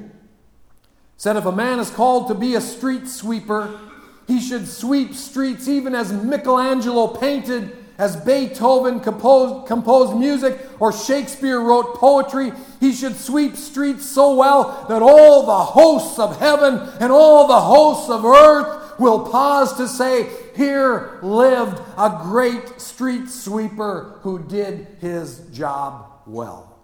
said 1.18 1.36
if 1.36 1.44
a 1.44 1.52
man 1.52 1.80
is 1.80 1.90
called 1.90 2.28
to 2.28 2.34
be 2.34 2.54
a 2.54 2.62
street 2.62 3.06
sweeper, 3.06 3.78
he 4.26 4.40
should 4.40 4.66
sweep 4.66 5.12
streets 5.12 5.68
even 5.68 5.94
as 5.94 6.14
Michelangelo 6.14 7.08
painted 7.08 7.76
as 7.98 8.16
Beethoven 8.16 9.00
composed, 9.00 9.66
composed 9.66 10.16
music 10.16 10.58
or 10.80 10.92
Shakespeare 10.92 11.60
wrote 11.60 11.96
poetry, 11.96 12.52
he 12.80 12.92
should 12.92 13.16
sweep 13.16 13.56
streets 13.56 14.06
so 14.06 14.34
well 14.34 14.86
that 14.88 15.02
all 15.02 15.46
the 15.46 15.64
hosts 15.64 16.18
of 16.18 16.38
heaven 16.38 16.80
and 17.00 17.12
all 17.12 17.46
the 17.46 17.60
hosts 17.60 18.10
of 18.10 18.24
earth 18.24 18.98
will 18.98 19.28
pause 19.28 19.76
to 19.76 19.88
say, 19.88 20.28
Here 20.56 21.18
lived 21.22 21.80
a 21.96 22.20
great 22.22 22.80
street 22.80 23.28
sweeper 23.28 24.18
who 24.22 24.38
did 24.38 24.86
his 25.00 25.40
job 25.52 26.06
well. 26.26 26.78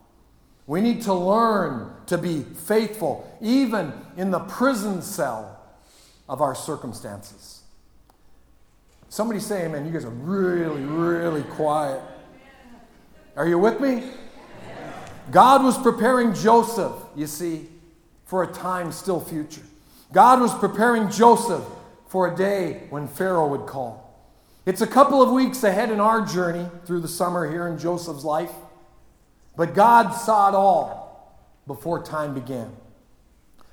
We 0.67 0.81
need 0.83 1.03
to 1.03 1.15
learn 1.15 1.93
to 2.07 2.19
be 2.19 2.43
faithful, 2.43 3.39
even 3.41 3.93
in 4.17 4.31
the 4.31 4.41
prison 4.41 5.01
cell 5.01 5.59
of 6.29 6.43
our 6.43 6.55
circumstances. 6.55 7.58
Somebody 9.09 9.41
say 9.41 9.65
amen. 9.65 9.87
You 9.87 9.93
guys 9.93 10.05
are 10.05 10.11
really, 10.11 10.83
really 10.83 11.43
quiet. 11.43 12.01
Are 13.37 13.49
you 13.49 13.59
with 13.59 13.81
me? 13.81 14.05
God 15.31 15.63
was 15.63 15.79
preparing 15.79 16.35
Joseph, 16.35 16.93
you 17.15 17.27
see, 17.27 17.69
for 18.25 18.43
a 18.43 18.47
time 18.47 18.93
still 18.93 19.21
future. 19.21 19.63
God 20.13 20.41
was 20.41 20.55
preparing 20.55 21.11
Joseph 21.11 21.65
for 22.09 22.33
a 22.33 22.37
day 22.37 22.87
when 22.91 23.07
Pharaoh 23.07 23.49
would 23.49 23.67
call. 23.67 24.05
It's 24.65 24.81
a 24.81 24.87
couple 24.87 25.23
of 25.23 25.31
weeks 25.31 25.65
ahead 25.65 25.91
in 25.91 26.01
our 26.01 26.25
journey 26.27 26.67
through 26.85 27.01
the 27.01 27.09
summer 27.09 27.51
here 27.51 27.69
in 27.69 27.79
Joseph's 27.79 28.25
life, 28.25 28.53
but 29.57 29.75
God 29.75 30.13
saw 30.13 30.49
it 30.49 30.55
all 30.55 31.39
before 31.67 32.03
time 32.03 32.35
began. 32.35 32.71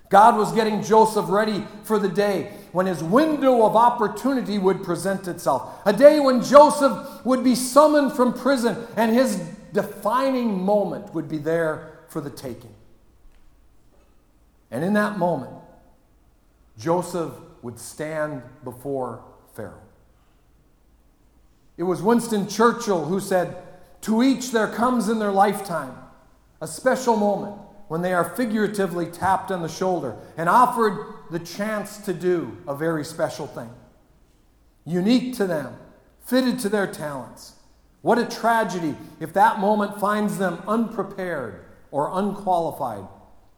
God 0.10 0.38
was 0.38 0.52
getting 0.52 0.84
Joseph 0.84 1.26
ready 1.30 1.66
for 1.84 1.98
the 1.98 2.10
day 2.10 2.54
when 2.72 2.86
his 2.86 3.04
window 3.04 3.66
of 3.66 3.76
opportunity 3.76 4.58
would 4.58 4.84
present 4.84 5.28
itself. 5.28 5.82
A 5.86 5.94
day 5.94 6.20
when 6.20 6.44
Joseph 6.44 7.26
would 7.26 7.44
be 7.44 7.56
summoned 7.56 8.14
from 8.14 8.34
prison 8.34 8.78
and 8.96 9.14
his 9.14 9.38
defining 9.74 10.64
moment 10.64 11.14
would 11.14 11.28
be 11.28 11.38
there 11.38 12.00
for 12.10 12.22
the 12.22 12.30
taking. 12.30 12.74
And 14.72 14.84
in 14.84 14.94
that 14.94 15.18
moment, 15.18 15.54
Joseph 16.78 17.32
would 17.62 17.80
stand 17.80 18.44
before 18.64 19.24
Pharaoh. 19.54 19.82
It 21.78 21.84
was 21.84 22.02
Winston 22.02 22.48
Churchill 22.48 23.06
who 23.06 23.20
said, 23.20 23.58
To 24.02 24.22
each 24.22 24.52
there 24.52 24.68
comes 24.68 25.10
in 25.10 25.20
their 25.20 25.32
lifetime 25.32 25.96
a 26.62 26.68
special 26.68 27.16
moment 27.16 27.60
when 27.96 28.02
they 28.02 28.14
are 28.14 28.26
figuratively 28.26 29.06
tapped 29.06 29.52
on 29.52 29.62
the 29.62 29.70
shoulder 29.70 30.18
and 30.36 30.50
offered 30.50 31.14
the 31.32 31.40
chance 31.40 31.98
to 32.00 32.14
do 32.14 32.58
a 32.68 32.76
very 32.76 33.06
special 33.06 33.48
thing. 33.48 33.70
Unique 34.84 35.34
to 35.34 35.48
them, 35.48 35.74
fitted 36.26 36.60
to 36.60 36.68
their 36.68 36.88
talents. 36.88 37.54
What 38.02 38.20
a 38.20 38.26
tragedy 38.26 38.98
if 39.22 39.32
that 39.32 39.62
moment 39.62 39.98
finds 39.98 40.38
them 40.38 40.62
unprepared 40.68 41.64
or 41.90 42.10
unqualified 42.12 43.08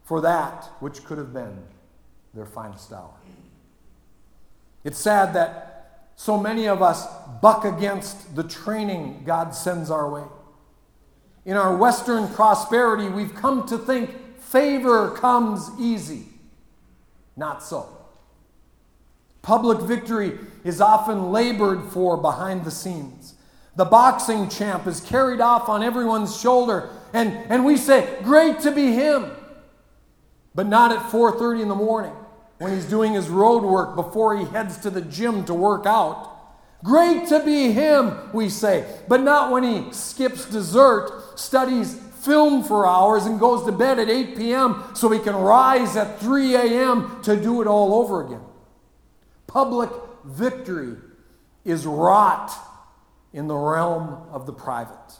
for 0.03 0.21
that 0.21 0.65
which 0.81 1.03
could 1.03 1.17
have 1.17 1.33
been 1.33 1.57
their 2.35 2.45
finest 2.45 2.93
hour. 2.93 3.15
It's 4.83 4.99
sad 4.99 5.33
that 5.33 6.11
so 6.15 6.39
many 6.39 6.67
of 6.67 6.83
us 6.83 7.07
buck 7.41 7.65
against 7.65 8.35
the 8.35 8.43
training 8.43 9.23
God 9.25 9.55
sends 9.55 9.89
our 9.89 10.07
way. 10.07 10.25
In 11.43 11.57
our 11.57 11.75
Western 11.75 12.27
prosperity, 12.27 13.09
we've 13.09 13.33
come 13.33 13.67
to 13.69 13.79
think 13.79 14.26
favor 14.51 15.11
comes 15.11 15.69
easy. 15.79 16.25
Not 17.35 17.63
so. 17.63 17.87
Public 19.41 19.79
victory 19.81 20.37
is 20.63 20.81
often 20.81 21.31
labored 21.31 21.83
for 21.91 22.17
behind 22.17 22.65
the 22.65 22.71
scenes. 22.71 23.35
The 23.75 23.85
boxing 23.85 24.49
champ 24.49 24.87
is 24.87 24.99
carried 24.99 25.39
off 25.39 25.69
on 25.69 25.83
everyone's 25.83 26.39
shoulder, 26.39 26.89
and, 27.13 27.31
and 27.49 27.63
we 27.63 27.77
say, 27.77 28.17
Great 28.23 28.59
to 28.61 28.71
be 28.71 28.91
him. 28.93 29.31
But 30.55 30.65
not 30.65 30.91
at 30.91 31.11
4:30 31.11 31.61
in 31.61 31.67
the 31.67 31.75
morning 31.75 32.13
when 32.57 32.73
he's 32.73 32.85
doing 32.85 33.13
his 33.13 33.29
road 33.29 33.63
work 33.63 33.95
before 33.95 34.35
he 34.35 34.45
heads 34.45 34.77
to 34.79 34.89
the 34.89 35.01
gym 35.01 35.45
to 35.45 35.53
work 35.53 35.85
out. 35.85 36.33
Great 36.83 37.27
to 37.27 37.43
be 37.43 37.71
him, 37.71 38.17
we 38.33 38.49
say, 38.49 38.85
but 39.07 39.21
not 39.21 39.51
when 39.51 39.63
he 39.63 39.93
skips 39.93 40.45
dessert, 40.45 41.37
studies 41.39 41.95
film 42.27 42.63
for 42.63 42.85
hours, 42.85 43.25
and 43.25 43.39
goes 43.39 43.65
to 43.65 43.71
bed 43.71 43.97
at 43.97 44.09
8 44.09 44.37
p.m. 44.37 44.83
so 44.93 45.09
he 45.09 45.19
can 45.19 45.35
rise 45.35 45.95
at 45.95 46.19
3 46.19 46.55
a.m. 46.55 47.21
to 47.23 47.35
do 47.35 47.61
it 47.61 47.67
all 47.67 47.95
over 47.95 48.23
again. 48.23 48.43
Public 49.47 49.89
victory 50.25 50.97
is 51.65 51.85
wrought 51.87 52.51
in 53.33 53.47
the 53.47 53.55
realm 53.55 54.27
of 54.31 54.45
the 54.45 54.53
private. 54.53 55.19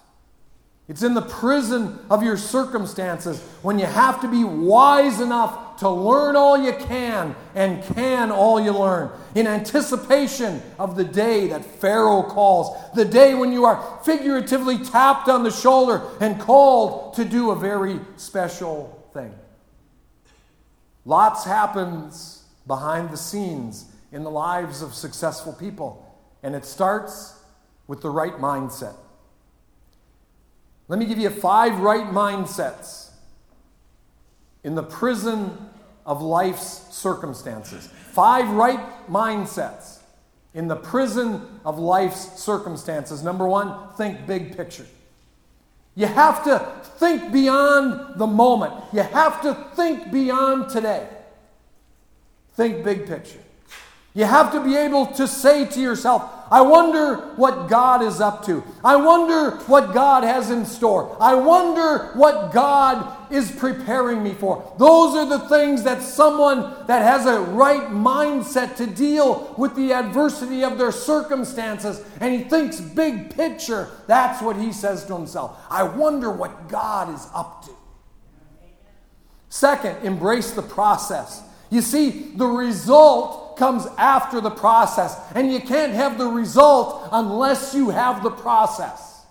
It's 0.88 1.04
in 1.04 1.14
the 1.14 1.22
prison 1.22 2.00
of 2.10 2.24
your 2.24 2.38
circumstances 2.38 3.42
when 3.62 3.78
you 3.78 3.86
have 3.86 4.22
to 4.22 4.28
be 4.30 4.46
wise 4.46 5.20
enough 5.20 5.80
to 5.80 5.90
learn 5.90 6.38
all 6.38 6.58
you 6.58 6.72
can 6.74 7.36
and 7.56 7.84
can 7.96 8.32
all 8.32 8.60
you 8.60 8.72
learn. 8.72 9.12
In 9.36 9.48
anticipation 9.48 10.62
of 10.80 10.96
the 10.96 11.04
day 11.04 11.48
that 11.48 11.66
Pharaoh 11.66 12.24
calls, 12.24 12.76
the 12.96 13.04
day 13.04 13.34
when 13.34 13.52
you 13.52 13.66
are 13.66 14.00
figuratively 14.04 14.78
tapped 14.78 15.28
on 15.28 15.44
the 15.44 15.52
shoulder 15.52 16.02
and 16.22 16.40
called 16.40 17.16
to 17.16 17.26
do 17.26 17.52
a 17.52 17.56
very 17.56 18.00
special 18.16 19.10
thing. 19.14 19.34
Lots 21.04 21.44
happens 21.44 22.44
behind 22.66 23.10
the 23.10 23.18
scenes 23.18 23.92
in 24.14 24.24
the 24.24 24.32
lives 24.32 24.82
of 24.82 24.94
successful 24.94 25.52
people, 25.52 26.18
and 26.44 26.56
it 26.56 26.64
starts 26.66 27.38
with 27.88 28.02
the 28.02 28.10
right 28.10 28.38
mindset. 28.38 28.96
Let 30.88 31.00
me 31.00 31.06
give 31.06 31.18
you 31.18 31.30
five 31.30 31.80
right 31.80 32.06
mindsets 32.06 33.10
in 34.64 34.76
the 34.76 34.84
prison 34.84 35.70
of 36.06 36.22
life's 36.22 36.96
circumstances. 36.96 37.88
Five 38.12 38.50
right 38.50 38.80
mindsets 39.10 40.00
in 40.54 40.68
the 40.68 40.76
prison 40.76 41.60
of 41.66 41.78
life's 41.78 42.42
circumstances. 42.42 43.24
Number 43.24 43.48
one, 43.48 43.94
think 43.96 44.26
big 44.26 44.56
picture. 44.56 44.86
You 45.96 46.08
have 46.08 46.44
to 46.46 46.60
think 46.98 47.32
beyond 47.32 48.20
the 48.20 48.28
moment, 48.28 48.74
you 48.94 49.02
have 49.02 49.42
to 49.42 49.54
think 49.76 50.12
beyond 50.12 50.70
today. 50.70 51.08
Think 52.54 52.84
big 52.84 53.08
picture. 53.08 53.40
You 54.18 54.26
have 54.26 54.52
to 54.54 54.64
be 54.64 54.76
able 54.76 55.06
to 55.14 55.28
say 55.28 55.68
to 55.68 55.80
yourself, 55.80 56.24
I 56.50 56.62
wonder 56.62 57.18
what 57.36 57.70
God 57.70 58.02
is 58.02 58.20
up 58.20 58.44
to. 58.48 58.64
I 58.84 58.96
wonder 58.96 59.58
what 59.68 59.94
God 59.94 60.24
has 60.24 60.50
in 60.50 60.66
store. 60.66 61.16
I 61.22 61.36
wonder 61.36 62.14
what 62.16 62.52
God 62.52 63.32
is 63.32 63.52
preparing 63.52 64.24
me 64.24 64.34
for. 64.34 64.74
Those 64.80 65.16
are 65.16 65.28
the 65.28 65.48
things 65.48 65.84
that 65.84 66.02
someone 66.02 66.88
that 66.88 67.04
has 67.04 67.28
a 67.28 67.42
right 67.42 67.90
mindset 67.92 68.76
to 68.78 68.88
deal 68.88 69.54
with 69.56 69.76
the 69.76 69.94
adversity 69.94 70.64
of 70.64 70.80
their 70.80 70.92
circumstances 70.92 72.04
and 72.20 72.34
he 72.34 72.50
thinks 72.50 72.82
big 72.82 73.36
picture. 73.36 73.88
That's 74.08 74.42
what 74.42 74.56
he 74.56 74.74
says 74.74 75.06
to 75.06 75.14
himself. 75.16 75.64
I 75.70 75.84
wonder 75.84 76.32
what 76.32 76.70
God 76.70 77.14
is 77.14 77.28
up 77.36 77.66
to. 77.66 77.72
Second, 79.50 80.04
embrace 80.04 80.50
the 80.54 80.64
process. 80.64 81.44
You 81.70 81.82
see, 81.82 82.32
the 82.36 82.48
result 82.48 83.44
comes 83.58 83.86
after 83.98 84.40
the 84.40 84.50
process. 84.50 85.20
And 85.36 85.52
you 85.52 85.60
can't 85.60 85.94
have 85.94 86.18
the 86.18 86.28
result 86.28 87.10
unless 87.12 87.74
you 87.74 87.90
have 87.90 88.24
the 88.24 88.32
process. 88.32 89.26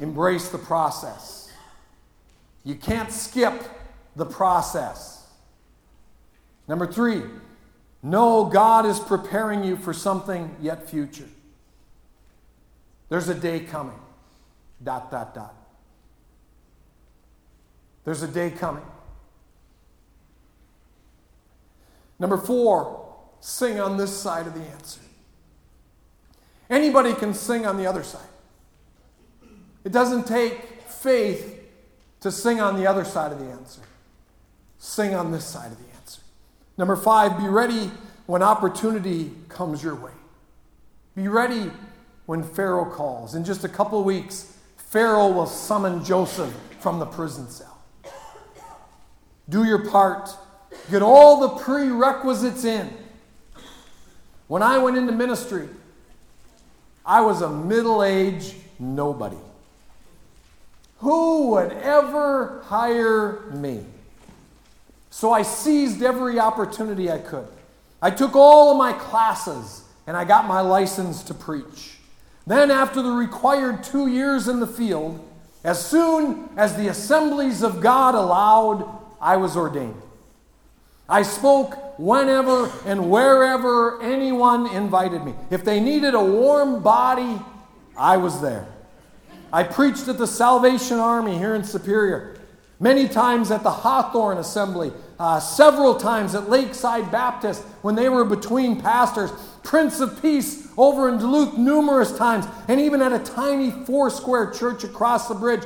Embrace 0.00 0.48
the 0.48 0.58
process. 0.58 1.52
You 2.64 2.74
can't 2.74 3.10
skip 3.12 3.62
the 4.16 4.26
process. 4.26 5.26
Number 6.68 6.86
three, 6.86 7.22
know 8.02 8.44
God 8.44 8.86
is 8.86 8.98
preparing 8.98 9.64
you 9.64 9.76
for 9.76 9.92
something 9.92 10.56
yet 10.60 10.88
future. 10.88 11.28
There's 13.08 13.28
a 13.28 13.34
day 13.34 13.60
coming. 13.60 13.98
Dot, 14.82 15.10
dot, 15.10 15.34
dot. 15.34 15.54
There's 18.04 18.22
a 18.22 18.28
day 18.28 18.50
coming. 18.50 18.84
Number 22.22 22.36
four, 22.36 23.04
sing 23.40 23.80
on 23.80 23.96
this 23.96 24.16
side 24.16 24.46
of 24.46 24.54
the 24.54 24.60
answer. 24.60 25.00
Anybody 26.70 27.14
can 27.14 27.34
sing 27.34 27.66
on 27.66 27.76
the 27.76 27.86
other 27.86 28.04
side. 28.04 28.28
It 29.82 29.90
doesn't 29.90 30.28
take 30.28 30.82
faith 30.82 31.60
to 32.20 32.30
sing 32.30 32.60
on 32.60 32.76
the 32.76 32.86
other 32.86 33.04
side 33.04 33.32
of 33.32 33.40
the 33.40 33.46
answer. 33.46 33.80
Sing 34.78 35.16
on 35.16 35.32
this 35.32 35.44
side 35.44 35.72
of 35.72 35.78
the 35.78 35.94
answer. 35.96 36.22
Number 36.78 36.94
five, 36.94 37.36
be 37.38 37.48
ready 37.48 37.90
when 38.26 38.40
opportunity 38.40 39.32
comes 39.48 39.82
your 39.82 39.96
way. 39.96 40.12
Be 41.16 41.26
ready 41.26 41.72
when 42.26 42.44
Pharaoh 42.44 42.88
calls. 42.88 43.34
In 43.34 43.44
just 43.44 43.64
a 43.64 43.68
couple 43.68 44.04
weeks, 44.04 44.56
Pharaoh 44.76 45.32
will 45.32 45.46
summon 45.46 46.04
Joseph 46.04 46.54
from 46.78 47.00
the 47.00 47.06
prison 47.06 47.48
cell. 47.48 47.82
Do 49.48 49.64
your 49.64 49.90
part 49.90 50.30
Get 50.90 51.02
all 51.02 51.40
the 51.40 51.48
prerequisites 51.62 52.64
in. 52.64 52.90
When 54.48 54.62
I 54.62 54.78
went 54.78 54.96
into 54.96 55.12
ministry, 55.12 55.68
I 57.04 57.20
was 57.20 57.42
a 57.42 57.48
middle 57.48 58.04
aged 58.04 58.54
nobody. 58.78 59.38
Who 60.98 61.48
would 61.48 61.72
ever 61.72 62.62
hire 62.66 63.40
me? 63.52 63.84
So 65.10 65.32
I 65.32 65.42
seized 65.42 66.02
every 66.02 66.38
opportunity 66.38 67.10
I 67.10 67.18
could. 67.18 67.48
I 68.00 68.10
took 68.10 68.34
all 68.34 68.72
of 68.72 68.76
my 68.76 68.92
classes 68.92 69.84
and 70.06 70.16
I 70.16 70.24
got 70.24 70.46
my 70.46 70.60
license 70.60 71.22
to 71.24 71.34
preach. 71.34 71.98
Then, 72.46 72.70
after 72.72 73.02
the 73.02 73.10
required 73.10 73.84
two 73.84 74.08
years 74.08 74.48
in 74.48 74.58
the 74.58 74.66
field, 74.66 75.24
as 75.62 75.84
soon 75.84 76.48
as 76.56 76.76
the 76.76 76.88
assemblies 76.88 77.62
of 77.62 77.80
God 77.80 78.16
allowed, 78.16 78.88
I 79.20 79.36
was 79.36 79.56
ordained. 79.56 80.00
I 81.12 81.20
spoke 81.20 81.98
whenever 81.98 82.72
and 82.86 83.10
wherever 83.10 84.00
anyone 84.00 84.66
invited 84.68 85.22
me. 85.22 85.34
If 85.50 85.62
they 85.62 85.78
needed 85.78 86.14
a 86.14 86.24
warm 86.24 86.82
body, 86.82 87.38
I 87.98 88.16
was 88.16 88.40
there. 88.40 88.66
I 89.52 89.64
preached 89.64 90.08
at 90.08 90.16
the 90.16 90.26
Salvation 90.26 90.98
Army 90.98 91.36
here 91.36 91.54
in 91.54 91.64
Superior, 91.64 92.40
many 92.80 93.06
times 93.06 93.50
at 93.50 93.62
the 93.62 93.70
Hawthorne 93.70 94.38
Assembly, 94.38 94.90
uh, 95.18 95.38
several 95.38 95.96
times 95.96 96.34
at 96.34 96.48
Lakeside 96.48 97.12
Baptist 97.12 97.62
when 97.82 97.94
they 97.94 98.08
were 98.08 98.24
between 98.24 98.80
pastors, 98.80 99.30
Prince 99.62 100.00
of 100.00 100.22
Peace 100.22 100.66
over 100.78 101.10
in 101.10 101.18
Duluth 101.18 101.58
numerous 101.58 102.16
times, 102.16 102.46
and 102.68 102.80
even 102.80 103.02
at 103.02 103.12
a 103.12 103.18
tiny 103.18 103.70
four 103.70 104.08
square 104.08 104.50
church 104.50 104.82
across 104.82 105.28
the 105.28 105.34
bridge 105.34 105.64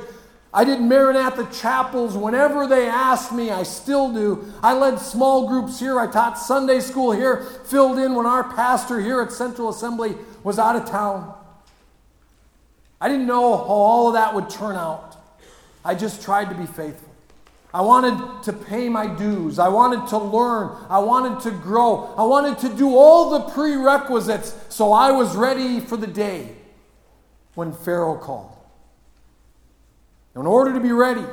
I 0.57 0.63
did 0.63 0.81
Maranatha 0.81 1.47
chapels 1.53 2.17
whenever 2.17 2.65
they 2.65 2.87
asked 2.87 3.31
me. 3.31 3.51
I 3.51 3.61
still 3.61 4.11
do. 4.11 4.51
I 4.63 4.73
led 4.73 4.97
small 4.97 5.47
groups 5.47 5.79
here. 5.79 5.99
I 5.99 6.07
taught 6.07 6.39
Sunday 6.39 6.79
school 6.79 7.11
here, 7.11 7.43
filled 7.65 7.99
in 7.99 8.15
when 8.15 8.25
our 8.25 8.43
pastor 8.43 8.99
here 8.99 9.21
at 9.21 9.31
Central 9.31 9.69
Assembly 9.69 10.15
was 10.43 10.57
out 10.57 10.75
of 10.75 10.89
town. 10.89 11.31
I 12.99 13.07
didn't 13.07 13.27
know 13.27 13.55
how 13.55 13.65
all 13.65 14.07
of 14.07 14.15
that 14.15 14.33
would 14.33 14.49
turn 14.49 14.75
out. 14.75 15.15
I 15.85 15.93
just 15.93 16.23
tried 16.23 16.49
to 16.49 16.55
be 16.55 16.65
faithful. 16.65 17.13
I 17.71 17.81
wanted 17.81 18.41
to 18.45 18.51
pay 18.51 18.89
my 18.89 19.05
dues. 19.05 19.59
I 19.59 19.67
wanted 19.67 20.07
to 20.07 20.17
learn. 20.17 20.75
I 20.89 20.97
wanted 20.97 21.39
to 21.41 21.51
grow. 21.51 22.15
I 22.17 22.23
wanted 22.23 22.57
to 22.67 22.75
do 22.75 22.95
all 22.97 23.29
the 23.29 23.41
prerequisites 23.51 24.55
so 24.69 24.91
I 24.91 25.11
was 25.11 25.35
ready 25.35 25.81
for 25.81 25.97
the 25.97 26.07
day 26.07 26.55
when 27.53 27.73
Pharaoh 27.73 28.17
called. 28.17 28.56
In 30.37 30.45
order 30.45 30.71
to 30.73 30.79
be 30.79 30.91
ready 30.91 31.25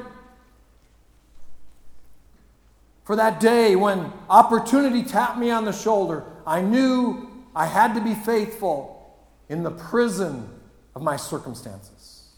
for 3.04 3.16
that 3.16 3.38
day 3.38 3.76
when 3.76 4.10
opportunity 4.30 5.02
tapped 5.02 5.38
me 5.38 5.50
on 5.50 5.66
the 5.66 5.72
shoulder, 5.72 6.24
I 6.46 6.62
knew 6.62 7.28
I 7.54 7.66
had 7.66 7.94
to 7.94 8.00
be 8.00 8.14
faithful 8.14 9.14
in 9.50 9.62
the 9.62 9.70
prison 9.70 10.48
of 10.94 11.02
my 11.02 11.16
circumstances. 11.16 12.30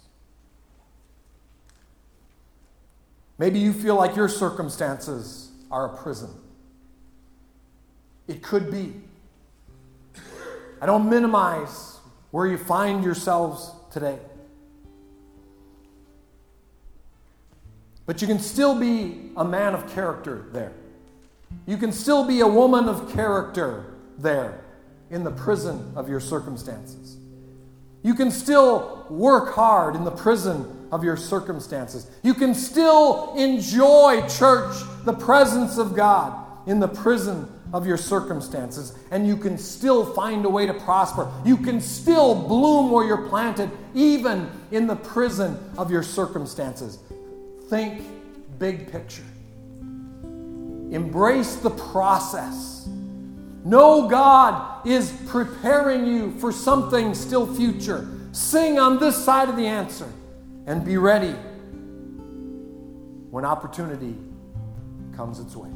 Maybe 3.39 3.61
you 3.61 3.73
feel 3.73 3.95
like 3.95 4.17
your 4.17 4.29
circumstances 4.29 5.51
are 5.71 5.95
a 5.95 5.97
prison. 5.97 6.31
It 8.27 8.43
could 8.43 8.73
be. 8.73 8.95
I 10.81 10.87
don't 10.87 11.09
minimize 11.09 11.99
where 12.33 12.47
you 12.49 12.59
find 12.59 13.05
yourselves 13.05 13.71
today. 13.93 14.19
But 18.07 18.23
you 18.23 18.29
can 18.29 18.39
still 18.39 18.79
be 18.79 19.33
a 19.37 19.45
man 19.45 19.75
of 19.75 19.93
character 19.93 20.47
there. 20.53 20.73
You 21.67 21.77
can 21.77 21.93
still 21.93 22.27
be 22.27 22.41
a 22.41 22.47
woman 22.47 22.89
of 22.89 23.13
character 23.13 23.95
there 24.19 24.65
in 25.11 25.25
the 25.25 25.31
prison 25.31 25.93
of 25.97 26.09
your 26.09 26.21
circumstances. 26.21 27.17
You 28.03 28.15
can 28.15 28.31
still 28.31 29.05
work 29.11 29.55
hard 29.55 29.97
in 29.97 30.05
the 30.05 30.13
prison 30.13 30.89
of 30.93 31.03
your 31.03 31.17
circumstances. 31.17 32.09
You 32.23 32.35
can 32.35 32.55
still 32.55 33.35
enjoy, 33.35 34.27
church, 34.29 34.77
the 35.05 35.13
presence 35.13 35.77
of 35.79 35.95
God 35.97 36.47
in 36.69 36.79
the 36.79 36.89
prison 36.89 37.49
of 37.73 37.87
your 37.87 37.97
circumstances. 37.97 38.97
And 39.11 39.27
you 39.27 39.37
can 39.37 39.59
still 39.59 40.15
find 40.15 40.45
a 40.45 40.49
way 40.49 40.67
to 40.67 40.75
prosper. 40.75 41.31
You 41.45 41.57
can 41.57 41.81
still 41.81 42.35
bloom 42.47 42.93
where 42.93 43.05
you're 43.05 43.29
planted, 43.29 43.71
even 43.95 44.49
in 44.71 44.87
the 44.87 44.97
prison 44.97 45.59
of 45.77 45.91
your 45.91 46.05
circumstances. 46.05 47.01
Think 47.69 48.03
big 48.59 48.91
picture. 48.91 49.25
Embrace 50.23 51.57
the 51.57 51.71
process. 51.71 52.89
Know 53.65 54.09
God 54.09 54.87
is 54.87 55.13
preparing 55.27 56.07
you 56.07 56.31
for 56.39 56.53
something 56.53 57.15
still 57.15 57.53
future, 57.53 58.09
Sing 58.37 58.79
on 58.79 58.99
this 58.99 59.17
side 59.17 59.49
of 59.49 59.57
the 59.57 59.67
answer 59.67 60.07
and 60.67 60.85
be 60.85 60.99
ready 60.99 61.35
when 63.31 63.47
opportunity 63.47 64.15
comes 65.17 65.41
its 65.41 65.57
way. 65.57 65.71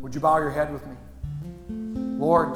Would 0.00 0.14
you 0.14 0.20
bow 0.20 0.38
your 0.38 0.50
head 0.50 0.72
with 0.72 0.86
me? 0.86 0.94
Lord, 2.20 2.54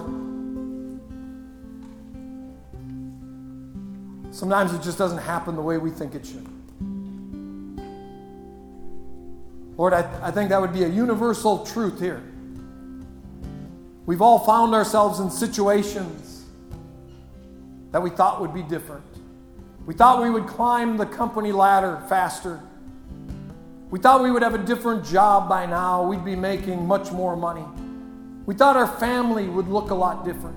sometimes 4.33 4.73
it 4.73 4.81
just 4.81 4.97
doesn't 4.97 5.19
happen 5.19 5.57
the 5.57 5.63
way 5.63 5.79
we 5.79 5.91
think 5.91 6.15
it 6.15 6.25
should. 6.25 6.47
Lord, 9.77 9.93
I, 9.95 10.09
I 10.23 10.31
think 10.31 10.51
that 10.51 10.61
would 10.61 10.73
be 10.73 10.85
a 10.85 10.89
universal 10.89 11.65
truth 11.65 11.99
here. 11.99 12.23
We've 14.05 14.21
all 14.21 14.39
found 14.41 14.75
ourselves 14.75 15.21
in 15.21 15.31
situations 15.31 16.45
that 17.93 18.03
we 18.03 18.11
thought 18.11 18.41
would 18.41 18.53
be 18.53 18.63
different. 18.63 19.05
We 19.87 19.95
thought 19.95 20.23
we 20.23 20.31
would 20.31 20.47
climb 20.47 20.97
the 20.97 21.07
company 21.07 21.53
ladder 21.53 22.03
faster. 22.09 22.61
We 23.91 23.99
thought 23.99 24.23
we 24.23 24.31
would 24.31 24.43
have 24.43 24.55
a 24.55 24.65
different 24.65 25.05
job 25.05 25.49
by 25.49 25.67
now. 25.67 26.03
We'd 26.07 26.25
be 26.25 26.37
making 26.37 26.87
much 26.87 27.13
more 27.13 27.37
money. 27.37 27.65
We 28.47 28.55
thought 28.55 28.77
our 28.77 28.87
family 28.87 29.49
would 29.49 29.69
look 29.69 29.91
a 29.91 29.95
lot 29.95 30.25
different. 30.25 30.57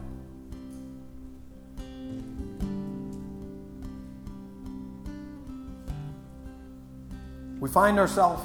We 7.59 7.69
find 7.69 7.99
ourselves 7.99 8.41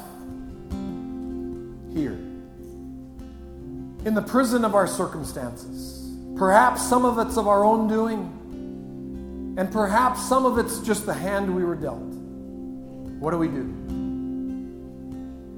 in 4.05 4.15
the 4.15 4.23
prison 4.23 4.65
of 4.65 4.75
our 4.75 4.87
circumstances. 4.87 6.17
Perhaps 6.37 6.89
some 6.89 7.05
of 7.05 7.19
it's 7.19 7.37
of 7.37 7.47
our 7.47 7.65
own 7.65 7.87
doing, 7.87 9.55
and 9.59 9.71
perhaps 9.71 10.27
some 10.27 10.47
of 10.47 10.57
it's 10.59 10.79
just 10.81 11.05
the 11.05 11.13
hand 11.13 11.55
we 11.55 11.65
were 11.65 11.75
dealt. 11.75 11.99
What 11.99 13.33
do 13.33 13.37
we 13.39 13.49
do? 13.49 13.75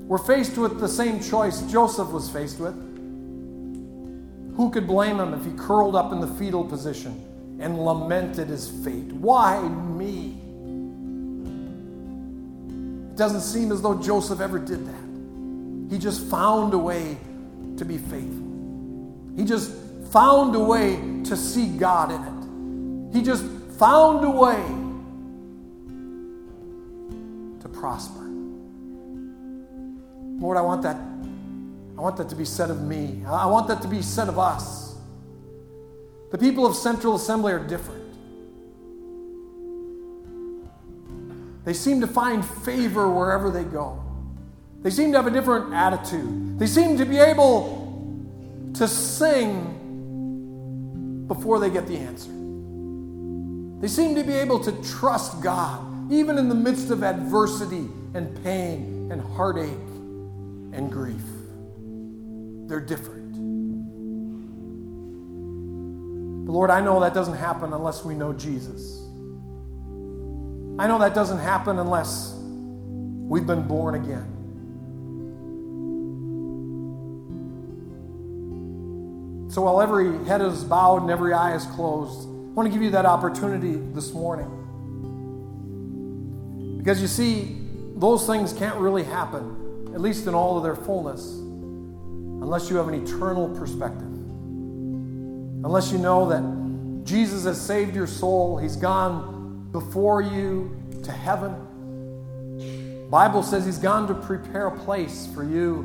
We're 0.08 0.18
faced 0.18 0.58
with 0.58 0.80
the 0.80 0.88
same 0.88 1.20
choice 1.20 1.62
Joseph 1.62 2.10
was 2.10 2.28
faced 2.28 2.58
with. 2.58 2.74
Who 4.56 4.70
could 4.70 4.86
blame 4.86 5.20
him 5.20 5.32
if 5.32 5.44
he 5.44 5.52
curled 5.52 5.94
up 5.94 6.12
in 6.12 6.20
the 6.20 6.26
fetal 6.26 6.64
position 6.64 7.58
and 7.60 7.78
lamented 7.78 8.48
his 8.48 8.68
fate? 8.84 9.12
Why 9.12 9.60
me? 9.60 10.38
It 13.12 13.16
doesn't 13.16 13.42
seem 13.42 13.70
as 13.70 13.80
though 13.80 13.98
Joseph 14.02 14.40
ever 14.40 14.58
did 14.58 14.86
that. 14.86 15.90
He 15.90 15.98
just 15.98 16.26
found 16.26 16.74
a 16.74 16.78
way 16.78 17.16
to 17.82 17.88
be 17.88 17.98
faithful. 17.98 18.52
He 19.36 19.44
just 19.44 19.72
found 20.12 20.54
a 20.54 20.60
way 20.60 20.96
to 21.24 21.36
see 21.36 21.66
God 21.76 22.12
in 22.12 22.22
it. 22.22 23.16
He 23.16 23.24
just 23.24 23.44
found 23.78 24.24
a 24.24 24.30
way 24.30 24.62
to 27.60 27.68
prosper. 27.68 28.20
Lord, 30.38 30.56
I 30.56 30.60
want 30.60 30.82
that. 30.82 30.96
I 31.98 32.00
want 32.00 32.16
that 32.18 32.28
to 32.28 32.36
be 32.36 32.44
said 32.44 32.70
of 32.70 32.82
me. 32.82 33.22
I 33.26 33.46
want 33.46 33.66
that 33.68 33.82
to 33.82 33.88
be 33.88 34.00
said 34.02 34.28
of 34.28 34.38
us. 34.38 34.94
The 36.30 36.38
people 36.38 36.64
of 36.64 36.76
Central 36.76 37.16
Assembly 37.16 37.52
are 37.52 37.58
different. 37.58 38.00
They 41.64 41.74
seem 41.74 42.00
to 42.00 42.06
find 42.06 42.44
favor 42.44 43.08
wherever 43.08 43.50
they 43.50 43.64
go. 43.64 44.01
They 44.82 44.90
seem 44.90 45.12
to 45.12 45.18
have 45.18 45.26
a 45.26 45.30
different 45.30 45.72
attitude. 45.72 46.58
They 46.58 46.66
seem 46.66 46.98
to 46.98 47.04
be 47.04 47.18
able 47.18 47.80
to 48.74 48.88
sing 48.88 49.78
before 51.28 51.60
they 51.60 51.70
get 51.70 51.86
the 51.86 51.96
answer. 51.96 52.30
They 53.80 53.88
seem 53.88 54.14
to 54.16 54.24
be 54.24 54.34
able 54.34 54.60
to 54.60 54.72
trust 54.82 55.40
God, 55.42 56.12
even 56.12 56.38
in 56.38 56.48
the 56.48 56.54
midst 56.54 56.90
of 56.90 57.02
adversity 57.02 57.88
and 58.14 58.42
pain 58.42 59.10
and 59.10 59.20
heartache 59.20 59.70
and 60.72 60.90
grief. 60.90 61.22
They're 62.68 62.80
different. 62.80 63.32
But 66.46 66.52
Lord, 66.52 66.70
I 66.70 66.80
know 66.80 67.00
that 67.00 67.14
doesn't 67.14 67.36
happen 67.36 67.72
unless 67.72 68.04
we 68.04 68.14
know 68.14 68.32
Jesus. 68.32 68.98
I 70.78 70.86
know 70.86 70.98
that 70.98 71.14
doesn't 71.14 71.38
happen 71.38 71.78
unless 71.78 72.34
we've 72.36 73.46
been 73.46 73.62
born 73.62 73.94
again. 73.94 74.31
So 79.52 79.60
while 79.60 79.82
every 79.82 80.24
head 80.24 80.40
is 80.40 80.64
bowed 80.64 81.02
and 81.02 81.10
every 81.10 81.34
eye 81.34 81.54
is 81.54 81.66
closed, 81.66 82.26
I 82.26 82.54
want 82.54 82.66
to 82.68 82.72
give 82.72 82.80
you 82.80 82.92
that 82.92 83.04
opportunity 83.04 83.74
this 83.92 84.14
morning. 84.14 84.48
Because 86.78 87.02
you 87.02 87.06
see, 87.06 87.58
those 87.96 88.26
things 88.26 88.54
can't 88.54 88.76
really 88.76 89.02
happen 89.02 89.90
at 89.92 90.00
least 90.00 90.26
in 90.26 90.34
all 90.34 90.56
of 90.56 90.62
their 90.62 90.74
fullness, 90.74 91.22
unless 91.32 92.70
you 92.70 92.76
have 92.76 92.88
an 92.88 92.94
eternal 92.94 93.54
perspective. 93.54 94.08
Unless 95.64 95.92
you 95.92 95.98
know 95.98 96.30
that 96.30 97.04
Jesus 97.04 97.44
has 97.44 97.60
saved 97.60 97.94
your 97.94 98.06
soul, 98.06 98.56
He's 98.56 98.76
gone 98.76 99.68
before 99.70 100.22
you 100.22 100.74
to 101.04 101.12
heaven. 101.12 101.54
Bible 103.10 103.42
says 103.42 103.66
He's 103.66 103.76
gone 103.76 104.08
to 104.08 104.14
prepare 104.14 104.68
a 104.68 104.78
place 104.78 105.28
for 105.34 105.44
you 105.44 105.80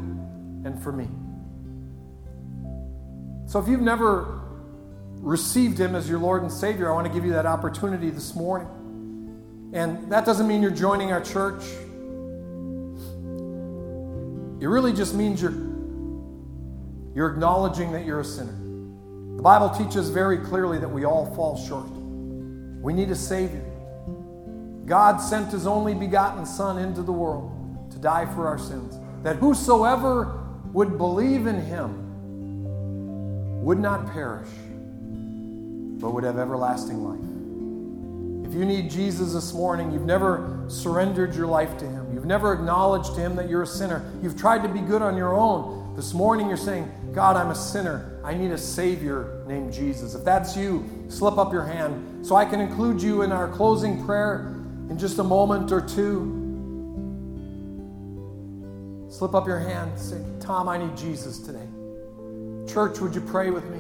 and 0.63 0.82
for 0.82 0.93
me. 0.93 1.09
So 3.47 3.59
if 3.59 3.67
you've 3.69 3.81
never 3.81 4.41
received 5.21 5.79
Him 5.79 5.95
as 5.95 6.09
your 6.09 6.19
Lord 6.19 6.41
and 6.43 6.51
Savior, 6.51 6.91
I 6.91 6.93
want 6.93 7.07
to 7.07 7.13
give 7.13 7.23
you 7.23 7.31
that 7.31 7.45
opportunity 7.45 8.09
this 8.09 8.35
morning. 8.35 8.67
And 9.73 10.11
that 10.11 10.25
doesn't 10.25 10.49
mean 10.49 10.61
you're 10.61 10.69
joining 10.69 11.13
our 11.13 11.21
church. 11.21 11.63
It 14.59 14.67
really 14.67 14.91
just 14.91 15.15
means 15.15 15.41
you're, 15.41 15.53
you're 17.15 17.31
acknowledging 17.31 17.93
that 17.93 18.05
you're 18.05 18.19
a 18.19 18.25
sinner. 18.25 18.51
The 19.37 19.41
Bible 19.41 19.69
teaches 19.69 20.09
very 20.09 20.39
clearly 20.39 20.77
that 20.79 20.89
we 20.89 21.05
all 21.05 21.33
fall 21.33 21.57
short. 21.57 21.87
We 21.87 22.91
need 22.91 23.11
a 23.11 23.15
Savior. 23.15 23.63
God 24.85 25.19
sent 25.19 25.53
His 25.53 25.65
only 25.65 25.93
begotten 25.93 26.45
Son 26.45 26.79
into 26.79 27.01
the 27.01 27.13
world 27.13 27.91
to 27.91 27.97
die 27.97 28.25
for 28.25 28.45
our 28.45 28.59
sins, 28.59 28.99
that 29.23 29.37
whosoever 29.37 30.43
would 30.73 30.97
believe 30.97 31.47
in 31.47 31.61
Him 31.61 32.07
would 33.68 33.80
not 33.80 34.09
perish, 34.13 34.47
but 35.99 36.11
would 36.13 36.24
have 36.24 36.39
everlasting 36.39 37.03
life. 37.03 38.47
If 38.47 38.57
you 38.57 38.63
need 38.63 38.89
Jesus 38.89 39.34
this 39.34 39.53
morning, 39.53 39.91
you've 39.91 40.05
never 40.05 40.63
surrendered 40.70 41.36
your 41.36 41.47
life 41.47 41.78
to 41.80 41.86
Him, 41.86 42.13
you've 42.13 42.26
never 42.26 42.53
acknowledged 42.53 43.15
to 43.15 43.20
Him 43.20 43.36
that 43.36 43.49
you're 43.49 43.63
a 43.63 43.68
sinner, 43.68 44.09
you've 44.24 44.38
tried 44.38 44.63
to 44.63 44.70
be 44.70 44.80
good 44.80 45.01
on 45.01 45.18
your 45.18 45.36
own. 45.36 45.93
This 45.97 46.13
morning 46.13 46.47
you're 46.47 46.55
saying, 46.55 46.89
God, 47.11 47.36
I'm 47.36 47.49
a 47.49 47.55
sinner. 47.55 48.22
I 48.24 48.34
need 48.36 48.51
a 48.51 48.57
Savior 48.57 49.43
named 49.47 49.74
Jesus. 49.74 50.15
If 50.15 50.24
that's 50.24 50.55
you, 50.55 50.88
slip 51.09 51.38
up 51.38 51.51
your 51.51 51.65
hand 51.65 52.26
so 52.26 52.38
I 52.38 52.45
can 52.45 52.61
include 52.61 53.01
you 53.01 53.24
in 53.24 53.34
our 53.34 53.49
closing 53.49 54.05
prayer 54.05 54.55
in 54.89 54.97
just 54.97 55.20
a 55.20 55.26
moment 55.26 55.74
or 55.74 55.82
two. 55.82 56.45
Slip 59.09 59.36
up 59.36 59.45
your 59.45 59.59
hand. 59.59 59.99
Say, 59.99 60.24
Tom, 60.39 60.70
I 60.70 60.78
need 60.78 60.95
Jesus 60.95 61.39
today. 61.39 61.68
Church, 62.68 62.99
would 62.99 63.15
you 63.15 63.22
pray 63.22 63.49
with 63.49 63.65
me? 63.70 63.80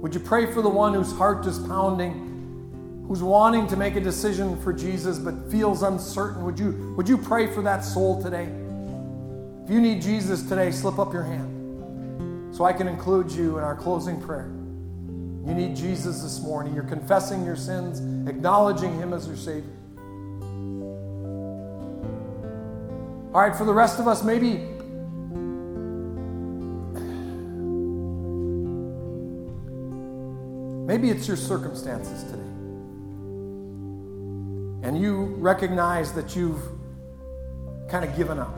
Would 0.00 0.14
you 0.14 0.20
pray 0.20 0.52
for 0.52 0.62
the 0.62 0.68
one 0.68 0.94
whose 0.94 1.12
heart 1.12 1.46
is 1.46 1.58
pounding? 1.58 2.26
who's 3.08 3.22
wanting 3.22 3.68
to 3.68 3.76
make 3.76 3.94
a 3.94 4.00
decision 4.00 4.60
for 4.62 4.72
Jesus 4.72 5.18
but 5.18 5.50
feels 5.50 5.82
uncertain, 5.82 6.44
would 6.44 6.58
you, 6.58 6.94
would 6.96 7.08
you 7.08 7.16
pray 7.16 7.46
for 7.46 7.62
that 7.62 7.84
soul 7.84 8.20
today? 8.20 8.48
If 9.64 9.70
you 9.70 9.80
need 9.80 10.02
Jesus 10.02 10.42
today, 10.42 10.70
slip 10.72 10.98
up 10.98 11.12
your 11.12 11.22
hand 11.22 12.54
so 12.54 12.64
I 12.64 12.72
can 12.72 12.88
include 12.88 13.30
you 13.30 13.58
in 13.58 13.64
our 13.64 13.76
closing 13.76 14.20
prayer. 14.20 14.50
You 15.46 15.54
need 15.54 15.76
Jesus 15.76 16.22
this 16.22 16.40
morning. 16.40 16.74
You're 16.74 16.84
confessing 16.84 17.44
your 17.44 17.56
sins, 17.56 18.00
acknowledging 18.28 18.98
Him 18.98 19.12
as 19.12 19.28
your 19.28 19.36
Savior. 19.36 19.70
All 23.32 23.42
right, 23.42 23.54
for 23.54 23.64
the 23.64 23.74
rest 23.74 24.00
of 24.00 24.08
us, 24.08 24.24
maybe. 24.24 24.75
Maybe 30.86 31.10
it's 31.10 31.28
your 31.28 31.36
circumstances 31.36 32.22
today 32.24 32.46
and 34.86 34.96
you 34.96 35.24
recognize 35.38 36.12
that 36.12 36.36
you've 36.36 36.62
kind 37.88 38.04
of 38.04 38.16
given 38.16 38.38
up. 38.38 38.54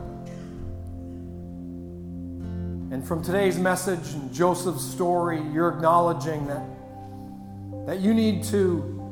And 2.91 3.07
from 3.07 3.23
today's 3.23 3.57
message 3.57 4.13
and 4.13 4.31
Joseph's 4.31 4.83
story, 4.83 5.41
you're 5.51 5.69
acknowledging 5.69 6.45
that, 6.45 6.63
that 7.87 7.99
you 7.99 8.13
need 8.13 8.43
to 8.45 9.11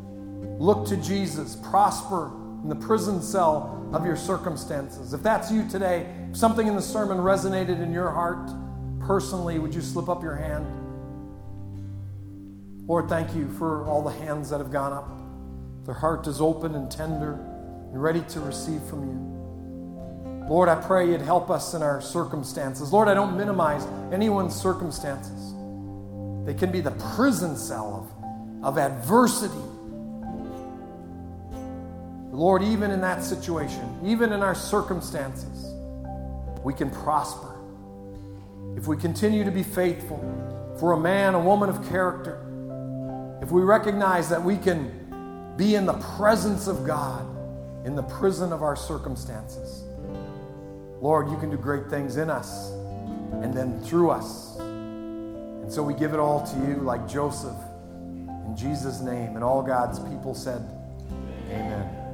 look 0.59 0.87
to 0.89 0.97
Jesus, 0.97 1.55
prosper 1.55 2.31
in 2.61 2.69
the 2.69 2.75
prison 2.75 3.19
cell 3.19 3.89
of 3.93 4.05
your 4.05 4.15
circumstances. 4.15 5.13
If 5.13 5.23
that's 5.23 5.51
you 5.51 5.67
today, 5.67 6.05
if 6.29 6.37
something 6.37 6.67
in 6.67 6.75
the 6.75 6.81
sermon 6.83 7.17
resonated 7.17 7.81
in 7.81 7.91
your 7.91 8.11
heart 8.11 8.51
personally, 8.99 9.57
would 9.57 9.73
you 9.73 9.81
slip 9.81 10.07
up 10.07 10.21
your 10.21 10.35
hand? 10.35 10.67
Lord, 12.87 13.09
thank 13.09 13.35
you 13.35 13.49
for 13.49 13.85
all 13.85 14.01
the 14.01 14.11
hands 14.11 14.49
that 14.49 14.59
have 14.59 14.71
gone 14.71 14.93
up. 14.93 15.09
Their 15.85 15.93
heart 15.93 16.25
is 16.25 16.39
open 16.39 16.73
and 16.73 16.89
tender 16.89 17.33
and 17.33 18.01
ready 18.01 18.21
to 18.29 18.39
receive 18.39 18.81
from 18.83 19.03
you. 19.03 20.47
Lord, 20.47 20.69
I 20.69 20.75
pray 20.75 21.11
you'd 21.11 21.19
help 21.19 21.49
us 21.49 21.73
in 21.73 21.83
our 21.83 21.99
circumstances. 21.99 22.93
Lord, 22.93 23.09
I 23.09 23.13
don't 23.13 23.35
minimize 23.35 23.85
anyone's 24.13 24.55
circumstances. 24.55 25.53
They 26.45 26.53
can 26.53 26.71
be 26.71 26.79
the 26.79 26.95
prison 27.15 27.57
cell 27.57 28.09
of, 28.63 28.65
of 28.65 28.77
adversity. 28.77 29.53
Lord, 32.31 32.63
even 32.63 32.91
in 32.91 33.01
that 33.01 33.21
situation, 33.21 33.99
even 34.05 34.31
in 34.31 34.41
our 34.41 34.55
circumstances, 34.55 35.73
we 36.63 36.73
can 36.73 36.89
prosper. 36.89 37.53
If 38.77 38.87
we 38.87 38.95
continue 38.95 39.43
to 39.43 39.51
be 39.51 39.63
faithful 39.63 40.19
for 40.79 40.93
a 40.93 40.99
man, 40.99 41.35
a 41.35 41.39
woman 41.39 41.67
of 41.67 41.89
character, 41.89 42.46
if 43.41 43.51
we 43.51 43.61
recognize 43.61 44.29
that 44.29 44.41
we 44.41 44.57
can 44.57 45.53
be 45.57 45.75
in 45.75 45.85
the 45.85 45.93
presence 46.17 46.67
of 46.67 46.85
God 46.85 47.25
in 47.85 47.95
the 47.95 48.03
prison 48.03 48.51
of 48.51 48.63
our 48.63 48.75
circumstances, 48.75 49.83
Lord, 51.01 51.29
you 51.29 51.37
can 51.37 51.49
do 51.49 51.57
great 51.57 51.89
things 51.89 52.17
in 52.17 52.29
us 52.29 52.71
and 53.41 53.53
then 53.53 53.79
through 53.81 54.09
us. 54.09 54.57
And 54.57 55.71
so 55.71 55.83
we 55.83 55.93
give 55.93 56.13
it 56.13 56.19
all 56.19 56.45
to 56.45 56.57
you 56.67 56.75
like 56.77 57.07
Joseph 57.07 57.55
in 58.45 58.55
Jesus' 58.57 59.01
name. 59.01 59.35
And 59.35 59.43
all 59.43 59.61
God's 59.61 59.99
people 59.99 60.33
said, 60.33 60.61
Amen. 61.49 62.06